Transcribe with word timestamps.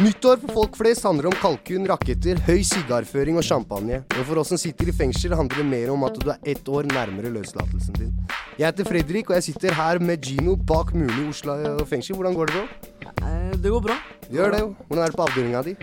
Nyttår 0.00 0.38
for 0.40 0.52
folk 0.56 0.76
flest 0.80 1.04
handler 1.04 1.26
om 1.28 1.34
kalkun, 1.36 1.84
raketter, 1.90 2.38
høy 2.46 2.62
sigarføring 2.64 3.36
og 3.36 3.44
champagne. 3.44 3.98
Og 4.16 4.24
for 4.24 4.40
oss 4.40 4.48
som 4.54 4.60
sitter 4.60 4.88
i 4.88 4.94
fengsel, 4.96 5.34
handler 5.36 5.60
det 5.60 5.66
mer 5.68 5.92
om 5.92 6.06
at 6.08 6.16
du 6.16 6.30
er 6.32 6.38
ett 6.54 6.68
år 6.72 6.88
nærmere 6.88 7.28
løslatelsen 7.34 7.98
din. 8.00 8.14
Jeg 8.56 8.70
heter 8.70 8.88
Fredrik, 8.88 9.28
og 9.28 9.36
jeg 9.36 9.50
sitter 9.50 9.76
her 9.76 10.00
med 10.00 10.24
Gino 10.24 10.56
bak 10.56 10.94
mulig 10.96 11.18
i 11.20 11.28
Oslo 11.28 11.58
fengsel. 11.90 12.16
Hvordan 12.16 12.38
går 12.38 12.48
det, 12.48 12.62
bro? 12.62 13.10
Eh, 13.28 13.50
Det 13.62 13.70
går 13.70 13.84
bra. 13.84 13.98
Gjør 14.32 14.50
det, 14.56 14.60
jo. 14.64 14.72
Hvordan 14.88 15.04
er 15.04 15.12
det 15.12 15.16
på 15.20 15.28
avdelinga 15.28 15.62
di? 15.68 15.76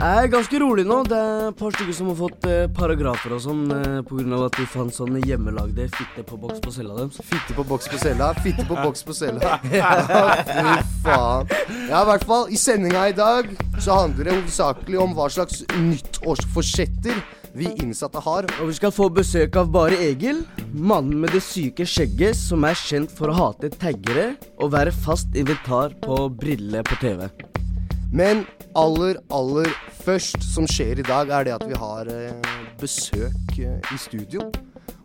Jeg 0.00 0.24
er 0.24 0.30
ganske 0.32 0.58
rolig 0.62 0.86
nå. 0.88 1.02
Det 1.04 1.16
er 1.20 1.48
et 1.50 1.56
par 1.60 1.74
stykker 1.76 1.92
som 1.92 2.06
har 2.08 2.16
fått 2.16 2.46
eh, 2.48 2.62
paragrafer 2.72 3.34
og 3.36 3.42
sånn 3.44 3.66
eh, 3.76 3.98
pga. 4.08 4.38
at 4.46 4.56
de 4.56 4.64
fant 4.72 4.94
sånne 4.96 5.20
hjemmelagde 5.28 5.90
fitte 5.92 6.24
på 6.24 6.38
boks 6.40 6.62
på 6.64 6.72
cella 6.72 6.96
deres. 6.96 7.20
Fitte 7.28 7.52
på 7.58 7.66
boks 7.68 7.90
på 7.92 8.00
cella. 8.00 8.30
Fitte 8.40 8.64
på 8.64 8.78
boks 8.80 9.04
på 9.04 9.12
cella. 9.12 9.58
Ja, 9.68 9.90
fy 10.48 10.78
faen. 11.04 11.52
Ja, 11.90 12.04
i 12.04 12.06
hvert 12.06 12.22
fall. 12.22 12.44
I 12.54 12.58
sendinga 12.60 13.08
i 13.10 13.14
dag 13.18 13.48
så 13.82 13.96
handler 13.96 14.28
det 14.28 14.34
hovedsakelig 14.36 14.98
om 15.02 15.14
hva 15.16 15.24
slags 15.34 15.64
nyttårsforsetter 15.74 17.16
vi 17.58 17.66
innsatte 17.82 18.22
har. 18.22 18.46
Og 18.60 18.70
vi 18.70 18.76
skal 18.78 18.92
få 18.94 19.08
besøk 19.10 19.58
av 19.58 19.72
Bare 19.74 19.98
Egil, 19.98 20.44
mannen 20.70 21.18
med 21.24 21.34
det 21.34 21.42
syke 21.42 21.82
skjegget 21.82 22.38
som 22.38 22.62
er 22.68 22.78
kjent 22.78 23.10
for 23.10 23.32
å 23.32 23.34
hate 23.40 23.72
taggere 23.74 24.36
og 24.60 24.70
være 24.76 24.94
fast 24.94 25.34
invitar 25.34 25.98
på 26.06 26.28
Brille 26.30 26.86
på 26.86 27.00
TV. 27.02 27.26
Men 28.14 28.46
aller, 28.78 29.18
aller 29.34 29.74
først 30.06 30.46
som 30.46 30.70
skjer 30.70 31.02
i 31.02 31.10
dag, 31.10 31.34
er 31.34 31.50
det 31.50 31.58
at 31.58 31.66
vi 31.66 31.74
har 31.74 32.06
eh, 32.14 32.58
besøk 32.78 33.58
eh, 33.58 33.82
i 33.82 33.98
studio. 33.98 34.46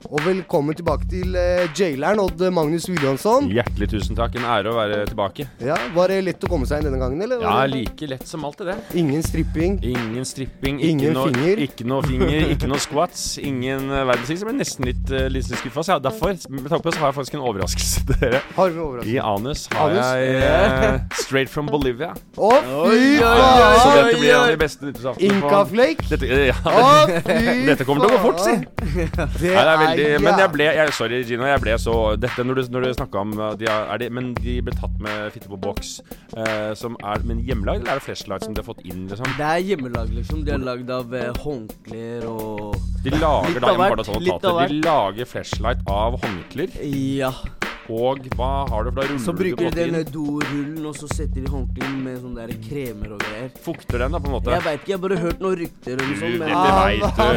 Og 0.05 0.21
velkommen 0.21 0.75
tilbake 0.77 1.07
til 1.09 1.33
uh, 1.33 1.65
jaileren 1.73 2.19
Odd 2.21 2.41
Magnus 2.53 2.85
Williamson. 2.91 3.47
Hjertelig 3.49 3.87
tusen 3.89 4.17
takk. 4.17 4.35
En 4.37 4.45
ære 4.45 4.69
å 4.69 4.75
være 4.77 4.99
tilbake. 5.09 5.47
Ja, 5.65 5.77
Var 5.95 6.11
det 6.11 6.19
lett 6.27 6.45
å 6.45 6.49
komme 6.51 6.67
seg 6.69 6.83
inn 6.83 6.89
denne 6.89 6.99
gangen, 7.01 7.21
eller? 7.25 7.41
Ja, 7.41 7.63
like 7.69 8.09
lett 8.09 8.25
som 8.29 8.45
alltid, 8.45 8.69
det. 8.69 8.75
Ingen 9.01 9.23
stripping. 9.25 9.79
Ingen 9.81 10.27
stripping, 10.27 10.77
Ingen 10.83 11.09
ikke 11.09 11.15
noe, 11.15 11.31
finger. 11.31 11.63
Ikke 11.65 11.87
noe 11.89 12.05
finger, 12.05 12.49
ikke 12.53 12.69
noe 12.69 12.81
squats, 12.83 13.23
ingen 13.41 13.89
uh, 13.89 14.03
verdensting. 14.11 14.37
Så 14.37 14.45
jeg 14.45 14.51
ble 14.51 14.57
nesten 14.59 14.89
litt, 14.91 15.05
uh, 15.09 15.25
litt 15.31 15.49
skuffa. 15.49 15.85
Så 15.87 15.95
ja, 15.95 15.97
derfor, 16.05 16.35
med 16.53 16.69
tanke 16.69 16.85
på 16.85 16.91
det, 16.91 16.95
så 16.99 17.05
har 17.05 17.11
jeg 17.11 17.17
faktisk 17.21 17.39
en 17.39 17.45
overraskelse 17.49 18.05
til 18.11 18.21
dere. 18.21 18.43
Har 18.59 18.75
vi 18.75 18.83
overraskelse? 18.85 19.15
I 19.15 19.19
anus 19.25 19.65
har 19.73 19.89
Anus? 19.89 20.05
jeg 20.05 20.37
uh, 20.45 21.19
straight 21.23 21.51
from 21.51 21.71
Bolivia. 21.71 22.11
Å, 22.37 22.53
fy 22.61 23.01
faen! 23.23 23.81
Så 23.81 23.89
dette 23.97 24.21
blir 24.21 24.35
en 24.35 24.43
av 24.43 24.53
de 24.53 24.61
beste 24.61 24.85
nyttårsaftene 24.85 25.41
Incaflake? 25.41 26.07
Dette, 26.13 26.29
eh, 26.29 26.47
ja, 26.51 26.57
Å, 26.61 27.19
fy 27.25 27.57
dette 27.71 27.87
kommer 27.87 28.05
til 28.05 28.13
å 28.13 28.19
gå 28.19 28.23
fort, 28.29 28.45
si. 28.45 28.55
Det 29.41 29.55
det 29.55 29.93
er 29.93 29.94
veldig, 29.95 30.21
men 30.25 30.39
jeg 30.39 30.51
ble 30.53 30.67
jeg, 30.67 30.93
Sorry, 30.97 31.21
Gina. 31.27 31.47
Jeg 31.49 31.61
ble 31.63 31.75
så 31.81 31.95
Dette 32.19 32.45
når 32.45 32.59
du, 32.59 32.61
når 32.75 32.85
du 32.85 32.93
snakka 32.99 33.21
om 33.23 33.33
uh, 33.39 33.51
de 33.59 33.67
er, 33.71 33.87
er 33.93 34.01
de, 34.03 34.09
Men 34.13 34.31
de 34.37 34.55
ble 34.65 34.75
tatt 34.77 34.95
med 35.03 35.31
fitte 35.35 35.49
på 35.51 35.59
boks. 35.61 35.95
eh, 36.37 36.71
som 36.77 36.97
er 37.03 37.25
Men 37.25 37.41
hjemmelagd, 37.47 37.83
eller 37.83 37.95
er 37.95 38.01
det 38.01 38.05
flashlight 38.07 38.45
som 38.45 38.55
de 38.55 38.61
har 38.63 38.67
fått 38.67 38.83
inn, 38.85 39.05
liksom? 39.11 39.27
Det 39.39 39.49
er 39.49 39.61
hjemmelag, 39.71 40.13
liksom. 40.15 40.45
De 40.45 40.55
er 40.55 40.63
lagd 40.63 40.89
av 40.93 41.13
eh, 41.15 41.31
håndklær 41.43 42.27
og 42.31 42.79
De 43.05 43.13
lager 43.15 43.61
da 43.61 43.73
jeg 43.73 43.79
må 43.81 43.91
bare 43.95 44.07
ta 44.07 44.17
litt 44.19 44.49
hvert. 44.49 44.73
De 44.73 44.81
lager 44.85 45.31
flashlight 45.35 45.85
av 45.91 46.19
håndklær. 46.23 46.81
Ja. 46.85 47.31
Og 47.91 48.25
hva 48.33 48.51
har 48.69 48.87
du 48.87 48.89
for 48.89 48.97
da 48.97 49.05
ruller 49.05 49.21
Så 49.21 49.33
du 49.35 49.39
bruker 49.43 49.59
på 49.59 49.71
de 49.75 49.85
den 49.91 50.07
dorullen, 50.09 50.85
og 50.89 50.95
så 50.97 51.09
setter 51.11 51.43
de 51.45 51.51
håndkleet 51.51 51.97
med 52.01 52.17
sånne 52.23 52.45
der 52.47 52.61
kremer 52.63 53.13
og 53.13 53.21
greier. 53.21 53.51
Fukter 53.65 54.01
den, 54.01 54.15
da, 54.15 54.21
på 54.23 54.29
en 54.31 54.35
måte? 54.35 54.53
Jeg 54.55 54.65
veit 54.65 54.79
ikke, 54.79 54.89
jeg 54.91 54.97
har 54.97 55.03
bare 55.03 55.19
hørt 55.21 55.43
noen 55.43 55.59
rykter 55.59 56.01
om 56.01 56.09
Du, 56.09 56.15
sånn, 56.21 56.35
men 56.41 56.49
det 56.49 56.55
vet 56.55 57.03
du. 57.05 57.21
han 57.21 57.35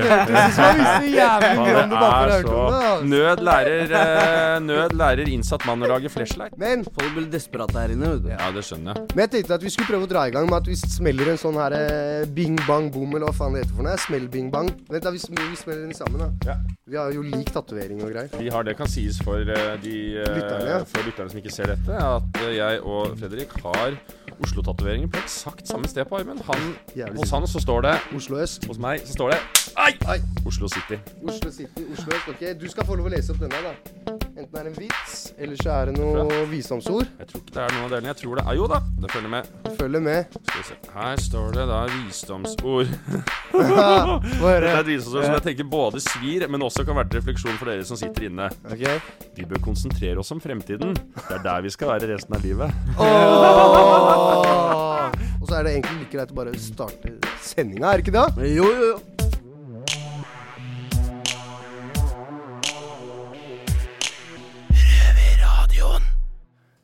er 1.98 2.32
det. 2.32 2.38
så 2.46 2.56
altså. 2.62 2.88
Nød 3.12 3.44
lærer, 3.50 3.94
eh, 4.00 4.56
nød 4.64 4.96
lærer 5.02 5.32
innsatt 5.34 5.68
mann 5.68 5.84
å 5.84 5.92
lage 5.92 6.12
flashlight. 6.12 6.56
Men, 6.60 6.86
folk 6.88 7.12
blir 7.16 7.28
desperate 7.32 7.76
her 7.76 7.94
inne, 7.94 8.14
vet 8.16 8.24
du. 8.24 8.32
Ja, 8.32 8.50
det 8.54 8.64
skjønner 8.68 8.96
jeg. 8.96 9.08
men 9.14 9.24
jeg 9.26 9.34
tenkte 9.36 9.60
at 9.60 9.68
vi 9.68 9.74
skulle 9.74 9.92
prøve 9.92 10.08
å 10.08 10.12
dra 10.14 10.26
i 10.28 10.34
gang 10.34 10.48
med 10.48 10.60
at 10.62 10.72
vi 10.72 10.78
smeller 10.80 11.34
en 11.34 11.40
sånn 11.44 11.60
her 11.60 11.76
eh, 11.76 12.24
bing 12.38 12.56
bang 12.66 12.88
boom, 12.94 13.12
eller 13.14 13.28
hva 13.28 13.36
faen 13.44 13.56
det 13.56 13.66
heter 13.66 13.76
for 13.76 13.88
noe. 13.88 14.00
Smell 14.08 14.28
bing 14.32 14.52
bang. 14.54 14.72
Vent 14.88 15.04
da, 15.04 15.12
vi, 15.12 15.20
sm 15.20 15.36
vi 15.36 15.56
smeller 15.60 15.88
den 15.88 15.96
sammen, 15.96 16.24
da. 16.24 16.54
Ja. 16.54 16.60
Vi 16.88 16.96
har 16.96 17.10
jo 17.12 17.20
lik 17.20 17.50
tatovering 17.52 17.98
og 18.00 18.14
greier. 18.14 18.30
Vi 18.40 18.48
har 18.48 18.64
det 18.64 18.72
kan 18.78 18.88
sies 18.88 19.18
for 19.20 19.36
eh, 19.44 19.74
de 19.82 19.96
eh, 20.22 20.30
Lytterne. 20.38 20.78
For 20.88 21.04
lytterne 21.04 21.28
som 21.28 21.40
ikke 21.42 21.52
ser 21.52 21.68
dette, 21.74 21.98
at 22.00 22.40
eh, 22.46 22.54
jeg 22.56 22.80
og 22.80 23.12
Fredrik 23.20 23.52
har 23.60 23.98
Oslo-tatoveringer 24.38 25.10
på 25.12 25.20
eksakt 25.20 25.68
samme 25.68 25.88
sted 25.90 26.06
på 26.08 26.16
armen. 26.16 26.40
Han, 26.46 26.72
hos 27.18 27.34
han 27.34 27.44
så 27.50 27.60
står 27.60 27.84
det 27.84 27.94
Oslo 28.16 28.38
øst. 28.40 28.64
Hos 28.70 28.80
meg 28.80 29.04
så 29.04 29.18
står 29.18 29.34
det 29.34 29.40
Ai! 29.76 29.92
Ai. 30.08 30.18
Oslo 30.46 30.68
City. 30.72 30.96
Oslo 31.28 31.50
City, 31.52 31.84
Oslo 31.92 32.14
øst. 32.14 32.28
Ok, 32.32 32.46
du 32.60 32.68
skal 32.70 32.86
få 32.88 32.96
lov 32.96 33.10
å 33.10 33.12
lese 33.12 33.34
opp 33.34 33.42
denne, 33.42 33.60
da. 33.66 33.74
Enten 34.38 34.54
det 34.54 34.60
er 34.60 34.68
en 34.70 34.78
vits, 34.78 35.16
eller 35.38 35.58
så 35.58 35.72
er 35.74 35.90
det 35.90 35.94
noe 35.98 36.40
visdomsord. 36.48 37.08
Jeg 37.18 37.30
tror 37.30 37.42
ikke 37.42 37.54
det 37.56 37.62
er 37.64 37.72
noen 37.74 37.84
av 37.84 37.94
delene. 37.94 38.10
Jeg 38.12 38.20
tror 38.22 38.38
det 38.38 38.44
er 38.46 38.58
Jo 38.58 38.68
da, 38.70 38.78
det 39.02 39.10
følger 39.12 39.32
med. 39.34 39.48
Følger 39.80 40.04
med. 40.04 40.36
Skal 40.38 40.60
vi 40.60 40.66
se. 40.68 40.76
Her 40.94 41.22
står 41.24 41.48
det 41.58 41.64
da 41.68 41.80
visdomsord. 41.92 42.92
det 43.58 44.54
er 44.54 44.68
et 44.70 44.90
visdomsord 44.92 45.26
som 45.26 45.34
jeg 45.34 45.44
tenker 45.50 45.68
både 45.72 46.02
svir, 46.04 46.46
men 46.46 46.62
også 46.68 46.77
kan 46.86 46.96
være 46.98 47.08
til 47.12 47.20
refleksjon 47.22 47.58
for 47.60 47.66
dere 47.70 47.84
som 47.88 47.96
sitter 48.00 48.28
inne. 48.28 48.46
Ok. 48.68 48.84
Vi 49.38 49.46
bør 49.48 49.60
konsentrere 49.70 50.18
oss 50.22 50.32
om 50.34 50.40
fremtiden. 50.42 50.94
Det 50.94 51.34
er 51.38 51.42
der 51.44 51.60
vi 51.66 51.70
skal 51.74 51.88
være 51.94 52.10
resten 52.14 52.34
av 52.38 52.42
livet. 52.44 52.68
Oh! 52.98 53.04
Og 55.40 55.46
så 55.48 55.58
er 55.58 55.62
det 55.64 55.72
egentlig 55.78 56.02
like 56.02 56.12
greit 56.12 56.34
å 56.34 56.36
bare 56.36 56.52
starte 56.60 57.14
sendinga, 57.40 57.92
er 57.92 57.96
det 57.98 58.04
ikke 58.06 58.18
det? 58.18 58.28
Jo, 58.52 58.66
jo, 58.68 58.92
jo. 58.92 59.18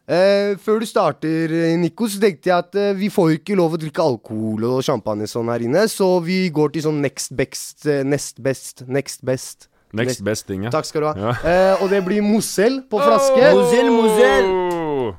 Eh, 0.05 0.59
før 0.61 0.82
du 0.82 0.84
starter, 0.84 1.49
eh, 1.49 1.78
Nico, 1.81 2.05
så 2.05 2.21
tenkte 2.21 2.50
jeg 2.50 2.59
at 2.59 2.75
eh, 2.76 2.91
vi 2.93 3.09
får 3.09 3.38
ikke 3.38 3.56
lov 3.56 3.72
å 3.72 3.78
drikke 3.81 4.05
alkohol 4.05 4.66
og 4.69 4.82
champagne 4.84 5.25
sånn 5.25 5.49
her 5.49 5.65
inne, 5.65 5.87
så 5.88 6.19
vi 6.21 6.43
går 6.53 6.75
til 6.75 6.84
sånn 6.84 7.00
next 7.00 7.32
best, 7.32 7.87
eh, 7.88 8.03
nest 8.05 8.43
best, 8.44 8.84
next 8.84 9.25
best. 9.25 9.71
Next 9.94 10.25
best 10.27 10.49
thing, 10.49 10.66
ja. 10.66 10.72
Takk 10.75 10.88
skal 10.88 11.05
du 11.05 11.09
ha. 11.10 11.15
Ja. 11.15 11.34
Eh, 11.47 11.82
og 11.84 11.91
det 11.93 12.00
blir 12.06 12.25
Mozell 12.25 12.81
på 12.91 12.99
flaske. 12.99 13.50
Mozell, 13.55 13.91
Mozell. 13.94 14.49
Oh! 14.50 15.15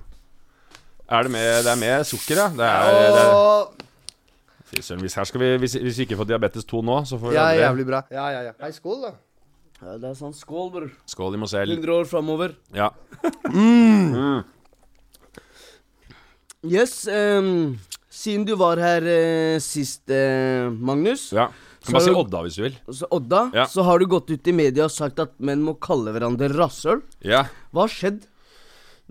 Er 1.05 1.27
det 1.27 1.31
med, 1.31 1.49
det 1.63 1.71
er 1.71 1.79
med 1.79 2.07
sukker, 2.09 2.41
ja? 2.41 2.47
Det 2.49 2.65
er, 2.65 2.97
det 3.13 3.21
er, 3.21 3.85
fy 4.65 4.81
søren, 4.81 5.03
hvis, 5.05 5.15
her 5.15 5.27
skal 5.29 5.43
vi, 5.43 5.51
hvis, 5.61 5.77
hvis 5.77 5.99
vi 6.01 6.07
ikke 6.07 6.17
får 6.19 6.27
diabetes 6.33 6.65
2 6.67 6.81
nå, 6.81 6.97
så 7.05 7.19
får 7.21 7.31
vi 7.31 7.37
Ja, 7.37 7.45
det 7.53 7.61
jævlig 7.61 7.85
bra. 7.87 8.01
Ja, 8.11 8.25
ja, 8.33 8.41
ja. 8.49 8.53
Hei, 8.63 8.71
skål, 8.75 9.05
da. 9.05 9.13
Ja, 9.83 9.97
det 10.01 10.09
er 10.09 10.17
sånn 10.17 10.33
skål, 10.35 10.69
bror. 10.73 10.91
Skål 11.11 11.37
i 11.37 11.41
Mozell. 11.43 11.71
100 11.77 11.95
år 11.99 12.09
framover. 12.09 12.55
Ja. 12.75 12.89
Yes, 16.65 17.03
um, 17.05 17.77
siden 18.09 18.47
du 18.47 18.55
var 18.57 18.81
her 18.81 19.05
uh, 19.05 19.59
sist, 19.61 20.01
uh, 20.09 20.71
Magnus, 20.73 21.29
ja. 21.35 21.51
Kan 21.85 21.93
bare 21.99 22.03
si 22.07 22.13
Odda 22.17 22.41
hvis 22.45 22.55
du 22.57 22.61
vil. 22.65 22.77
så 22.91 23.07
Odda, 23.11 23.41
Ja. 23.53 23.65
så 23.69 23.83
har 23.85 23.99
du 23.99 24.05
gått 24.07 24.29
ut 24.31 24.47
i 24.47 24.51
media 24.51 24.85
og 24.85 24.91
sagt 24.91 25.19
at 25.19 25.31
menn 25.39 25.61
må 25.63 25.75
kalle 25.79 26.11
hverandre 26.15 26.49
rasshøl. 26.55 27.01
Ja. 27.23 27.43
Hva 27.73 27.85
har 27.85 27.93
skjedd? 27.93 28.23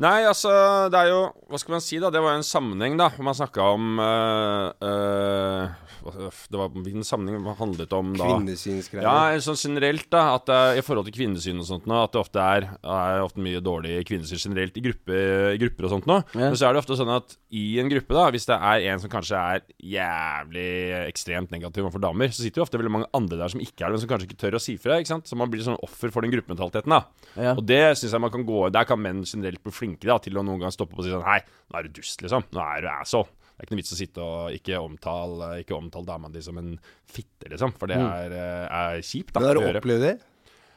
Nei, 0.02 0.24
altså, 0.26 0.50
det 0.90 0.98
er 0.98 1.12
jo 1.12 1.20
Hva 1.46 1.58
skal 1.60 1.76
man 1.76 1.82
si, 1.84 2.00
da? 2.02 2.10
Det 2.10 2.18
var 2.22 2.34
jo 2.34 2.40
en 2.40 2.46
sammenheng, 2.46 2.96
da. 2.98 3.12
Man 3.22 3.36
snakka 3.38 3.66
om 3.76 4.00
øh, 4.02 4.72
øh, 4.82 6.32
Det 6.50 6.58
var 6.58 6.72
Hvilken 6.74 7.06
sammenheng 7.06 7.46
handlet 7.60 7.92
om 7.94 8.10
da? 8.18 8.26
Kvinnesynsgreier. 8.26 9.06
Ja, 9.06 9.38
sånn 9.44 9.60
generelt, 9.60 10.08
da. 10.10 10.24
At 10.34 10.48
det, 10.50 10.58
I 10.80 10.84
forhold 10.84 11.06
til 11.06 11.14
kvinnesyn 11.14 11.62
og 11.62 11.68
sånt 11.68 11.86
nå, 11.86 12.00
at 12.08 12.14
det 12.14 12.20
ofte 12.24 12.42
er, 12.42 12.66
er 12.82 13.22
ofte 13.22 13.44
mye 13.44 13.62
dårlig 13.62 14.00
kvinnesyn 14.08 14.42
generelt 14.42 14.74
i, 14.76 14.82
gruppe, 14.84 15.20
i 15.54 15.60
grupper 15.62 15.86
og 15.86 15.94
sånt 15.94 16.10
nå. 16.10 16.18
Ja. 16.34 16.48
Men 16.48 16.58
så 16.58 16.66
er 16.68 16.74
det 16.74 16.82
ofte 16.82 16.98
sånn 16.98 17.14
at 17.14 17.38
i 17.54 17.64
en 17.78 17.92
gruppe, 17.92 18.16
da, 18.18 18.26
hvis 18.34 18.48
det 18.50 18.58
er 18.58 18.88
en 18.90 19.00
som 19.04 19.12
kanskje 19.12 19.38
er 19.38 19.64
jævlig 19.94 20.68
ekstremt 21.04 21.54
negativ 21.54 21.86
overfor 21.86 22.02
damer, 22.02 22.34
så 22.34 22.42
sitter 22.42 22.60
jo 22.60 22.66
ofte 22.66 22.80
veldig 22.80 22.94
mange 22.96 23.10
andre 23.14 23.38
der 23.38 23.54
som 23.54 23.62
ikke 23.62 23.86
er 23.86 23.86
det, 23.86 23.94
men 23.94 24.02
som 24.02 24.10
kanskje 24.10 24.28
ikke 24.28 24.42
tør 24.42 24.58
å 24.58 24.62
si 24.64 24.74
fra. 24.80 24.98
ikke 24.98 25.12
sant? 25.14 25.30
Så 25.30 25.38
man 25.38 25.52
blir 25.52 25.62
sånn 25.62 25.78
offer 25.86 26.10
for 26.10 26.26
den 26.26 26.34
gruppementaliteten, 26.34 26.90
da. 26.90 27.30
Ja. 27.38 27.54
Og 27.54 27.62
det 27.68 27.82
syns 28.00 28.10
jeg 28.10 28.22
man 28.22 28.30
kan 28.30 28.44
gå 28.46 28.68
Der 28.74 28.86
kan 28.86 29.00
menn 29.00 29.22
generelt 29.26 29.62
bli 29.64 29.72
flinke 29.74 29.83
da, 30.02 30.18
til 30.22 30.40
å 30.40 30.44
noen 30.46 30.64
gang 30.64 30.74
stoppe 30.74 30.96
opp 30.96 31.02
og 31.02 31.06
si 31.06 31.14
sånn 31.14 31.26
Hei, 31.26 31.40
nå 31.70 31.78
er 31.78 31.88
du 31.88 31.96
dust, 32.00 32.22
liksom. 32.24 32.46
Nå 32.54 32.66
er 32.66 32.84
du 32.84 32.90
asshole. 32.92 33.30
Det 33.54 33.62
er 33.62 33.66
ikke 33.68 33.76
noe 33.76 33.82
vits 33.84 33.94
å 33.94 33.98
sitte 33.98 34.22
og 34.26 34.54
ikke 34.56 34.78
omtale, 34.82 35.48
ikke 35.62 35.76
omtale 35.76 36.08
dama 36.08 36.30
di 36.34 36.40
som 36.42 36.56
en 36.58 36.72
fitte, 37.06 37.46
liksom. 37.52 37.74
For 37.78 37.90
det 37.90 38.00
er, 38.00 38.32
eh, 38.34 38.64
er 38.66 39.02
kjipt, 39.04 39.34
da. 39.34 39.40
Men 39.40 39.50
har 39.52 39.60
du 39.60 39.80
opplevd 39.82 40.08
det? 40.08 40.14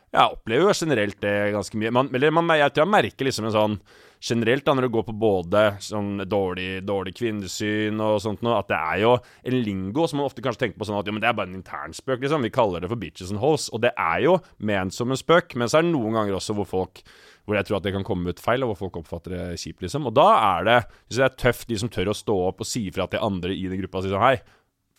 Jeg 0.08 0.34
opplever 0.38 0.70
jo 0.70 0.76
generelt 0.78 1.18
det 1.20 1.38
ganske 1.52 1.80
mye. 1.80 1.92
Man, 1.92 2.12
eller 2.16 2.32
man, 2.32 2.54
jeg 2.56 2.72
tror 2.74 2.86
jeg 2.86 2.94
merker 2.94 3.28
liksom 3.28 3.50
en 3.50 3.58
sånn 3.58 3.80
Generelt 4.18 4.66
da, 4.66 4.74
når 4.74 4.88
det 4.88 4.94
går 4.96 5.04
på 5.06 5.14
både 5.22 5.60
sånn 5.86 6.24
dårlig, 6.26 6.80
dårlig 6.82 7.12
kvinnesyn 7.20 8.00
og 8.02 8.16
sånt 8.24 8.42
noe, 8.42 8.56
at 8.58 8.72
det 8.72 8.80
er 8.80 9.04
jo 9.04 9.12
en 9.46 9.58
lingo 9.62 10.08
som 10.10 10.18
man 10.18 10.26
ofte 10.26 10.42
kanskje 10.42 10.64
tenker 10.64 10.82
på 10.82 10.88
sånn 10.90 10.98
at 10.98 11.06
jo, 11.06 11.14
men 11.14 11.22
det 11.22 11.30
er 11.30 11.36
bare 11.38 11.52
en 11.52 11.60
internspøk, 11.60 12.24
liksom. 12.24 12.48
Vi 12.48 12.54
kaller 12.56 12.82
det 12.82 12.90
for 12.90 12.98
bitches 12.98 13.30
and 13.30 13.44
hoes. 13.44 13.68
Og 13.70 13.84
det 13.86 13.92
er 13.94 14.24
jo 14.26 14.40
ment 14.58 14.96
som 14.96 15.14
en 15.14 15.22
spøk, 15.22 15.54
men 15.54 15.70
så 15.70 15.78
er 15.78 15.86
det 15.86 15.94
noen 15.94 16.18
ganger 16.18 16.40
også 16.40 16.58
hvor 16.58 16.66
folk 16.66 17.04
hvor 17.48 17.56
jeg 17.56 17.70
tror 17.70 17.80
at 17.80 17.88
det 17.88 17.96
kan 17.96 18.06
komme 18.08 18.36
ut 18.36 18.44
feil, 18.44 18.66
og 18.66 18.74
hvor 18.74 18.82
folk 18.84 19.00
oppfatter 19.02 19.34
det 19.34 19.46
kjipt, 19.62 19.80
liksom. 19.86 20.10
Og 20.10 20.16
da 20.18 20.28
er 20.36 20.68
det 20.68 20.78
Hvis 21.08 21.22
det 21.22 21.26
er 21.30 21.40
tøft, 21.40 21.70
de 21.72 21.80
som 21.80 21.92
tør 21.92 22.12
å 22.12 22.18
stå 22.18 22.36
opp 22.50 22.64
og 22.64 22.68
si 22.68 22.84
fra 22.92 23.08
til 23.08 23.24
andre 23.24 23.56
i 23.56 23.66
den 23.72 23.80
gruppa 23.80 24.02
og 24.02 24.08
si 24.08 24.12
sånn 24.12 24.26
Hei, 24.26 24.36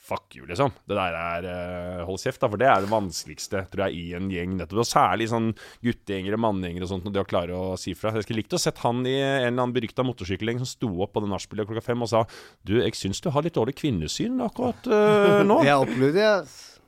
fuck 0.08 0.36
you, 0.36 0.46
liksom. 0.48 0.72
Det 0.88 0.96
der 0.96 1.16
er 1.18 1.48
uh, 1.48 2.06
Hold 2.08 2.22
kjeft, 2.22 2.40
da. 2.40 2.48
For 2.48 2.60
det 2.60 2.70
er 2.70 2.84
det 2.84 2.90
vanskeligste, 2.92 3.64
tror 3.72 3.84
jeg, 3.86 4.00
i 4.00 4.16
en 4.16 4.30
gjeng. 4.32 4.56
nettopp. 4.56 4.80
Og 4.80 4.88
særlig 4.88 5.28
sånn 5.32 5.50
guttegjengere, 5.84 6.40
manngjengere 6.40 6.88
og 6.88 6.92
sånt, 6.94 7.04
når 7.04 7.14
de 7.14 7.22
har 7.22 7.28
klare 7.34 7.58
å 7.58 7.76
si 7.80 7.92
fra. 7.98 8.14
Jeg 8.16 8.24
skulle 8.24 8.40
likt 8.40 8.56
å 8.56 8.62
sett 8.62 8.80
han 8.86 9.04
i 9.04 9.18
en 9.18 9.50
eller 9.50 9.52
annen 9.58 9.76
berykta 9.76 10.06
motorsykkelgjeng 10.08 10.62
som 10.64 10.72
sto 10.72 10.92
opp 11.04 11.12
på 11.16 11.24
det 11.24 11.32
nachspielet 11.34 11.68
klokka 11.68 11.84
fem 11.90 12.06
og 12.06 12.12
sa 12.14 12.24
Du, 12.64 12.78
jeg 12.80 12.96
syns 12.96 13.20
du 13.24 13.28
har 13.34 13.44
litt 13.44 13.58
dårlig 13.58 13.76
kvinnesyn 13.76 14.40
akkurat 14.48 14.88
uh, 14.88 15.44
nå. 15.50 15.60
Jeg 15.68 15.84
opplevde 15.84 16.16
det. 16.24 16.32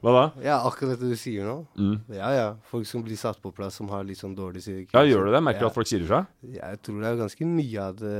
Hva 0.01 0.13
da? 0.17 0.23
Ja, 0.45 0.61
akkurat 0.69 1.01
det 1.01 1.11
du 1.13 1.19
sier 1.19 1.45
nå. 1.45 1.57
Mm. 1.77 1.97
Ja, 2.17 2.31
ja. 2.33 2.47
Folk 2.71 2.87
som 2.89 3.03
blir 3.05 3.19
satt 3.21 3.41
på 3.43 3.53
plass, 3.53 3.77
som 3.77 3.91
har 3.93 4.07
litt 4.09 4.21
sånn 4.21 4.37
dårlig 4.37 4.63
psykisk 4.65 4.95
Ja, 4.97 5.03
gjør 5.05 5.29
du 5.29 5.35
det? 5.35 5.43
Merker 5.45 5.67
du 5.67 5.67
Ja. 5.67 5.73
at 5.73 5.77
folk 5.77 5.91
sier 5.91 6.01
ifra? 6.07 6.23
Jeg 6.41 6.81
tror 6.87 7.03
det 7.03 7.11
er 7.11 7.21
ganske 7.21 7.51
mye 7.51 7.85
av 7.85 8.01
det, 8.01 8.17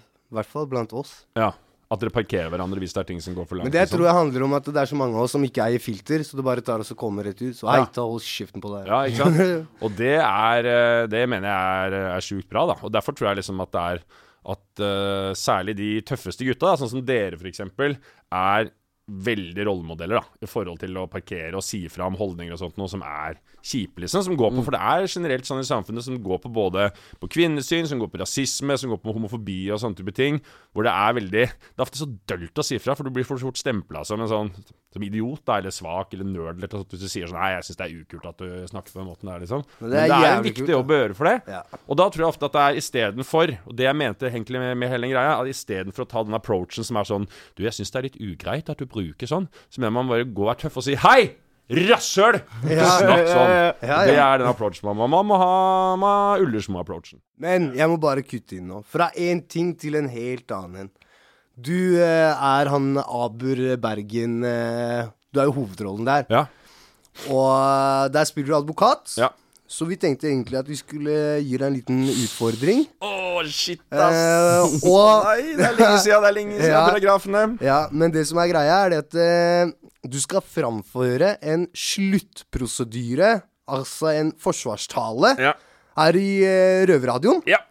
i 0.00 0.34
hvert 0.34 0.48
fall 0.48 0.66
blant 0.70 0.92
oss. 0.96 1.26
Ja. 1.36 1.52
At 1.92 2.00
dere 2.00 2.08
parkerer 2.14 2.48
hverandre 2.48 2.80
hvis 2.80 2.94
det 2.96 3.02
er 3.02 3.08
ting 3.10 3.20
som 3.20 3.34
går 3.36 3.44
for 3.44 3.58
langt? 3.58 3.68
Men 3.68 3.74
det 3.74 3.82
jeg 3.82 3.90
tror 3.92 4.06
jeg 4.06 4.16
handler 4.16 4.46
om 4.46 4.54
at 4.56 4.64
det 4.64 4.80
er 4.80 4.88
så 4.88 4.96
mange 4.96 5.12
av 5.12 5.26
oss 5.26 5.34
som 5.36 5.44
ikke 5.44 5.60
eier 5.66 5.82
filter, 5.82 6.24
så 6.24 6.38
det 6.38 6.44
bare 6.46 6.64
tar 6.64 6.80
og 6.80 6.96
kommer 6.96 7.28
rett 7.28 7.42
ut. 7.42 7.52
Så 7.58 7.68
hei, 7.68 7.84
ta 7.92 8.00
hold 8.00 8.24
kjeften 8.24 8.64
på 8.64 8.72
deg. 8.72 8.88
Ja, 8.88 9.02
ikke 9.04 9.26
sant? 9.26 9.68
Og 9.84 9.96
det 9.98 10.14
er 10.16 10.68
eh, 10.72 11.06
Det 11.12 11.28
mener 11.28 11.52
jeg 11.52 11.92
er, 11.92 11.98
er 12.16 12.24
sjukt 12.24 12.48
bra, 12.48 12.64
da. 12.72 12.78
Og 12.80 12.94
derfor 12.94 13.12
tror 13.12 13.28
jeg 13.34 13.42
liksom 13.42 13.60
at 13.60 13.74
det 13.76 13.82
er 13.90 14.04
at 14.42 14.82
uh, 14.82 15.30
særlig 15.38 15.76
de 15.78 15.90
tøffeste 16.02 16.42
gutta, 16.48 16.72
da, 16.72 16.78
sånn 16.80 16.90
som 16.90 17.04
dere 17.06 17.36
f.eks., 17.38 17.60
er 18.32 18.72
veldig 19.10 19.64
rollemodeller 19.66 20.20
da, 20.20 20.24
i 20.46 20.48
forhold 20.48 20.78
til 20.80 20.94
å 21.00 21.08
parkere 21.10 21.58
og 21.58 21.64
si 21.66 21.80
fra 21.90 22.06
om 22.06 22.14
holdninger 22.18 22.54
og 22.54 22.60
sånt, 22.60 22.76
noe 22.78 22.90
som 22.90 23.02
er 23.02 23.40
kjipe, 23.58 24.02
liksom. 24.02 24.22
Som 24.28 24.36
går 24.38 24.52
på, 24.54 24.62
For 24.62 24.76
det 24.76 24.82
er 24.92 25.08
generelt 25.10 25.48
sånn 25.48 25.62
i 25.62 25.66
samfunnet 25.66 26.06
som 26.06 26.20
går 26.22 26.38
på 26.44 26.52
både 26.54 26.88
på 27.20 27.30
kvinnesyn, 27.34 27.88
som 27.90 27.98
går 28.02 28.12
på 28.12 28.22
rasisme, 28.22 28.76
som 28.78 28.92
går 28.94 29.02
på 29.02 29.14
homofobi 29.16 29.58
og 29.74 29.82
sånne 29.82 29.98
type 29.98 30.14
ting. 30.14 30.38
Hvor 30.72 30.86
det 30.86 30.94
er 30.94 31.18
veldig 31.18 31.44
Det 31.50 31.78
er 31.78 31.84
ofte 31.86 31.98
så 31.98 32.08
dølt 32.30 32.62
å 32.62 32.66
si 32.66 32.78
fra, 32.82 32.94
for 32.94 33.04
du 33.08 33.10
blir 33.14 33.26
for 33.26 33.42
fort 33.42 33.58
stempla 33.58 34.04
som 34.06 34.22
en 34.22 34.30
sånn 34.30 34.54
som 34.92 35.04
idiot 35.06 35.40
da, 35.48 35.56
eller 35.56 35.72
svak 35.72 36.12
eller 36.12 36.26
nerd 36.28 36.58
eller 36.58 36.68
noe 36.68 36.82
sånt. 36.82 36.90
Hvis 36.92 37.00
du 37.06 37.08
sier 37.08 37.30
sånn 37.30 37.38
Nei, 37.40 37.54
jeg 37.54 37.64
syns 37.64 37.78
det 37.80 37.86
er 37.86 38.00
ukult 38.02 38.26
at 38.28 38.42
du 38.42 38.66
snakker 38.68 38.92
på 38.92 39.00
den 39.00 39.08
måten 39.08 39.30
der, 39.30 39.40
liksom. 39.40 39.62
Men 39.80 39.88
Men 39.88 39.94
det 39.94 40.02
det 40.02 40.16
er 40.18 40.26
er, 40.26 40.36
en 40.36 40.44
viktig 40.44 40.74
jobb 40.74 40.92
å 40.92 40.98
gjøre 40.98 41.16
for 41.16 41.30
det. 41.30 41.36
Ja. 41.48 41.62
Og 41.88 41.96
da 41.96 42.08
tror 42.12 42.22
jeg 42.22 42.28
ofte 42.28 42.50
at 42.50 42.56
det 42.58 42.64
er 42.66 42.80
istedenfor, 42.82 43.54
og 43.64 43.78
det 43.78 43.86
jeg 43.88 43.96
mente 43.96 44.28
egentlig 44.28 44.60
med, 44.60 44.76
med 44.82 44.92
hele 44.92 45.08
den 45.08 45.14
greia, 45.14 45.38
at 45.40 45.48
istedenfor 45.48 46.04
å 46.04 46.10
ta 46.12 46.22
den 46.28 46.36
approachen 46.36 46.84
som 46.84 47.00
er 47.00 47.08
sånn 47.08 47.24
Du, 47.56 47.64
jeg 47.64 47.72
syns 47.72 47.92
det 47.94 47.98
er 48.02 48.06
litt 48.10 48.20
ugreit 48.20 48.68
at 48.68 48.78
du 48.82 48.84
bruker 48.92 49.30
sånn, 49.30 49.48
så 49.72 49.80
mener 49.82 49.94
man 49.98 50.10
bare 50.12 50.26
gå 50.28 50.44
og 50.44 50.52
være 50.52 50.66
tøff 50.66 50.78
og 50.82 50.86
si 50.86 50.94
Hei! 51.00 51.22
Rasshøl! 51.72 52.36
Ja. 52.68 52.88
snakk 52.98 53.28
sånn. 53.30 53.50
Ja, 53.86 53.98
Det 54.04 54.16
ja. 54.16 54.24
er 54.34 54.40
den 54.42 54.48
approachen 54.50 54.84
man 54.90 54.98
må 54.98 55.06
Man 55.08 55.28
må 55.30 55.38
ha 55.40 55.52
man 55.94 56.00
må 56.02 56.08
ha 56.10 56.32
Ullersmo-approachen. 56.42 57.20
Men 57.40 57.70
jeg 57.78 57.88
må 57.88 57.96
bare 58.02 58.24
kutte 58.26 58.58
inn 58.58 58.66
nå. 58.68 58.82
Fra 58.84 59.08
én 59.16 59.40
ting 59.48 59.70
til 59.80 59.96
en 59.96 60.10
helt 60.12 60.52
annen. 60.52 60.90
Du 61.56 61.96
eh, 62.00 62.32
er 62.32 62.68
han 62.72 62.96
Abur 63.00 63.60
Bergen 63.80 64.42
eh, 64.44 65.06
Du 65.32 65.40
er 65.40 65.48
jo 65.48 65.56
hovedrollen 65.62 66.08
der. 66.08 66.26
Ja. 66.32 66.44
Og 67.30 67.48
eh, 67.56 68.08
der 68.12 68.28
spiller 68.28 68.52
du 68.52 68.58
advokat. 68.62 69.14
Ja. 69.20 69.30
Så 69.72 69.86
vi 69.88 69.96
tenkte 69.96 70.28
egentlig 70.28 70.58
at 70.60 70.66
vi 70.68 70.76
skulle 70.76 71.14
gi 71.40 71.56
deg 71.56 71.64
en 71.70 71.76
liten 71.78 72.00
utfordring. 72.12 72.82
Oh, 73.00 73.38
shit, 73.48 73.80
Eh, 73.88 74.74
og 74.84 75.24
Nei, 75.30 75.54
det 75.56 75.64
er 75.70 75.78
lenge 75.78 76.02
siden, 76.04 76.20
det 76.20 76.28
er 76.28 76.36
lenge 76.36 76.58
siden 76.58 76.74
Ja. 76.76 76.82
paragrafene. 76.90 77.44
Ja, 77.64 77.78
men 77.90 78.12
det 78.12 78.26
som 78.28 78.40
er 78.42 78.50
greia, 78.52 78.76
er 78.84 78.92
det 78.92 78.98
at 79.06 79.16
eh, 79.16 79.72
du 80.12 80.18
skal 80.20 80.44
framføre 80.44 81.38
en 81.40 81.64
sluttprosedyre, 81.72 83.32
altså 83.72 84.12
en 84.18 84.32
forsvarstale, 84.38 85.36
Ja. 85.40 85.54
her 85.96 86.16
i 86.20 86.28
eh, 86.44 86.84
Røverradioen. 86.88 87.42
Ja. 87.48 87.62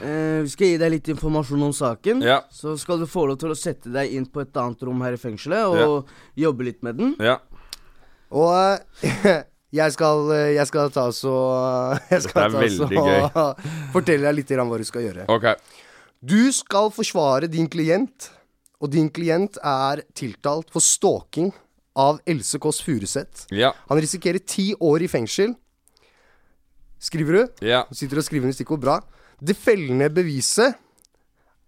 Eh, 0.00 0.42
vi 0.44 0.48
skal 0.52 0.66
gi 0.74 0.76
deg 0.78 0.92
litt 0.92 1.08
informasjon 1.16 1.62
om 1.66 1.72
saken. 1.74 2.20
Ja. 2.22 2.42
Så 2.52 2.76
skal 2.78 3.00
du 3.00 3.06
få 3.10 3.24
lov 3.26 3.38
til 3.40 3.50
å 3.50 3.58
sette 3.58 3.90
deg 3.92 4.12
inn 4.14 4.26
på 4.28 4.44
et 4.44 4.56
annet 4.60 4.82
rom 4.86 5.00
her 5.02 5.16
i 5.16 5.20
fengselet 5.20 5.66
og 5.86 6.06
jobbe 6.38 6.68
litt 6.68 6.82
med 6.86 7.00
den. 7.00 7.16
ja. 7.20 7.38
Og 8.34 8.50
eh, 9.06 9.44
jeg 9.76 9.94
skal, 9.94 10.30
eh, 10.34 10.54
jeg 10.56 10.68
skal 10.70 10.92
ta 10.94 11.06
så 11.14 11.34
Jeg 12.14 12.24
skal 12.26 12.46
ta 12.54 12.62
veldig 12.62 13.02
gøy. 13.02 13.26
fortelle 13.96 14.28
deg 14.28 14.40
litt 14.40 14.54
hva 14.56 14.80
du 14.80 14.86
skal 14.88 15.06
gjøre. 15.06 15.26
OK. 15.32 15.50
Du 16.26 16.40
skal 16.54 16.90
forsvare 16.94 17.50
din 17.52 17.68
klient, 17.70 18.30
og 18.80 18.90
din 18.92 19.10
klient 19.12 19.60
er 19.62 20.02
tiltalt 20.16 20.72
for 20.72 20.84
stalking 20.84 21.52
av 21.96 22.20
Else 22.28 22.60
Kåss 22.60 22.82
Furuseth. 22.84 23.46
Ja. 23.54 23.72
Han 23.90 24.00
risikerer 24.02 24.42
ti 24.42 24.72
år 24.80 25.06
i 25.06 25.10
fengsel. 25.12 25.54
Skriver 27.00 27.38
du? 27.38 27.64
Ja. 27.68 27.84
Du 27.88 27.96
sitter 27.96 28.20
og 28.20 28.26
skriver 28.26 28.48
ned 28.48 28.56
stikkord. 28.56 28.82
Bra. 28.84 28.98
Det 29.40 29.56
fellende 29.56 30.08
beviset 30.12 30.76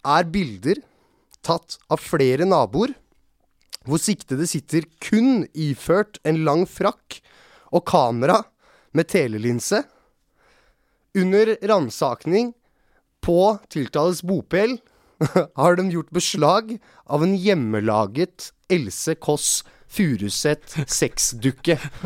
er 0.05 0.29
bilder 0.29 0.81
tatt 1.45 1.77
av 1.91 2.01
flere 2.01 2.47
naboer, 2.47 2.93
hvor 3.87 4.01
siktede 4.01 4.47
sitter 4.49 4.85
kun 5.01 5.45
iført 5.55 6.19
en 6.27 6.43
lang 6.45 6.65
frakk 6.69 7.21
og 7.71 7.85
kamera 7.89 8.41
med 8.95 9.09
telelinse. 9.11 9.83
Under 11.17 11.55
ransakning 11.69 12.53
på 13.25 13.57
tiltales 13.69 14.21
bopel 14.23 14.77
har 15.59 15.75
de 15.75 15.89
gjort 15.91 16.13
beslag 16.15 16.77
av 17.05 17.25
en 17.25 17.35
hjemmelaget 17.35 18.51
Else 18.69 19.15
Kåss 19.19 19.63
Furuseth 19.89 20.85
sexdukke. 20.85 21.79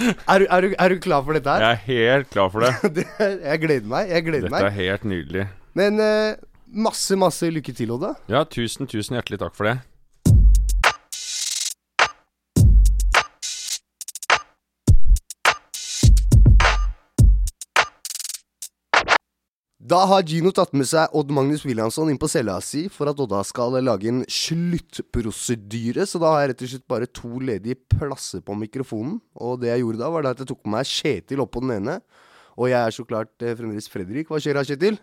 er, 0.00 0.38
du, 0.40 0.46
er, 0.48 0.68
er 0.72 0.94
du 0.94 1.00
klar 1.02 1.24
for 1.26 1.36
dette 1.36 1.52
her? 1.52 1.60
Jeg 1.66 1.76
er 1.76 1.82
helt 1.90 2.30
klar 2.32 2.48
for 2.52 2.64
det. 2.64 2.72
Det, 2.96 3.06
jeg 3.20 3.62
gleder 3.66 3.90
meg. 3.92 4.08
Jeg 4.08 4.26
gleder 4.30 4.48
Dette 4.48 4.70
er 4.70 4.78
helt 4.78 5.04
nydelig. 5.04 5.44
Men 5.76 6.00
uh, 6.00 6.40
masse, 6.88 7.18
masse 7.20 7.52
lykke 7.52 7.76
til, 7.76 7.92
Odda. 7.94 8.14
Ja, 8.32 8.46
tusen, 8.48 8.88
tusen 8.90 9.18
hjertelig 9.18 9.42
takk 9.44 9.54
for 9.58 9.68
det. 9.68 9.76
Da 19.80 20.02
har 20.04 20.26
Gino 20.28 20.50
tatt 20.52 20.74
med 20.76 20.84
seg 20.84 21.14
Odd 21.16 21.30
Magnus 21.32 21.62
Williamson 21.64 22.10
inn 22.12 22.18
på 22.20 22.28
cella 22.28 22.58
si 22.60 22.82
for 22.92 23.08
at 23.08 23.20
Odda 23.24 23.38
skal 23.48 23.78
lage 23.80 24.10
en 24.10 24.18
sluttprosedyre. 24.28 26.04
Så 26.04 26.18
da 26.20 26.34
har 26.34 26.42
jeg 26.42 26.50
rett 26.50 26.64
og 26.66 26.70
slett 26.74 26.90
bare 26.92 27.08
to 27.08 27.30
ledige 27.40 27.78
plasser 27.88 28.42
på 28.44 28.52
mikrofonen. 28.60 29.14
Og 29.40 29.62
det 29.62 29.70
jeg 29.70 29.80
gjorde 29.80 30.02
da, 30.02 30.10
var 30.12 30.28
at 30.28 30.42
jeg 30.44 30.50
tok 30.50 30.60
med 30.66 30.74
meg 30.74 30.90
Kjetil 30.90 31.40
opp 31.40 31.54
på 31.56 31.62
den 31.64 31.72
ene. 31.78 31.94
Og 32.60 32.68
jeg 32.68 32.76
er 32.76 32.92
så 32.92 33.06
klart 33.08 33.32
eh, 33.40 33.54
fremdeles 33.56 33.88
Fredrik. 33.88 34.28
Hva 34.28 34.42
skjer 34.44 34.60
da, 34.60 34.66
Kjetil? 34.68 35.00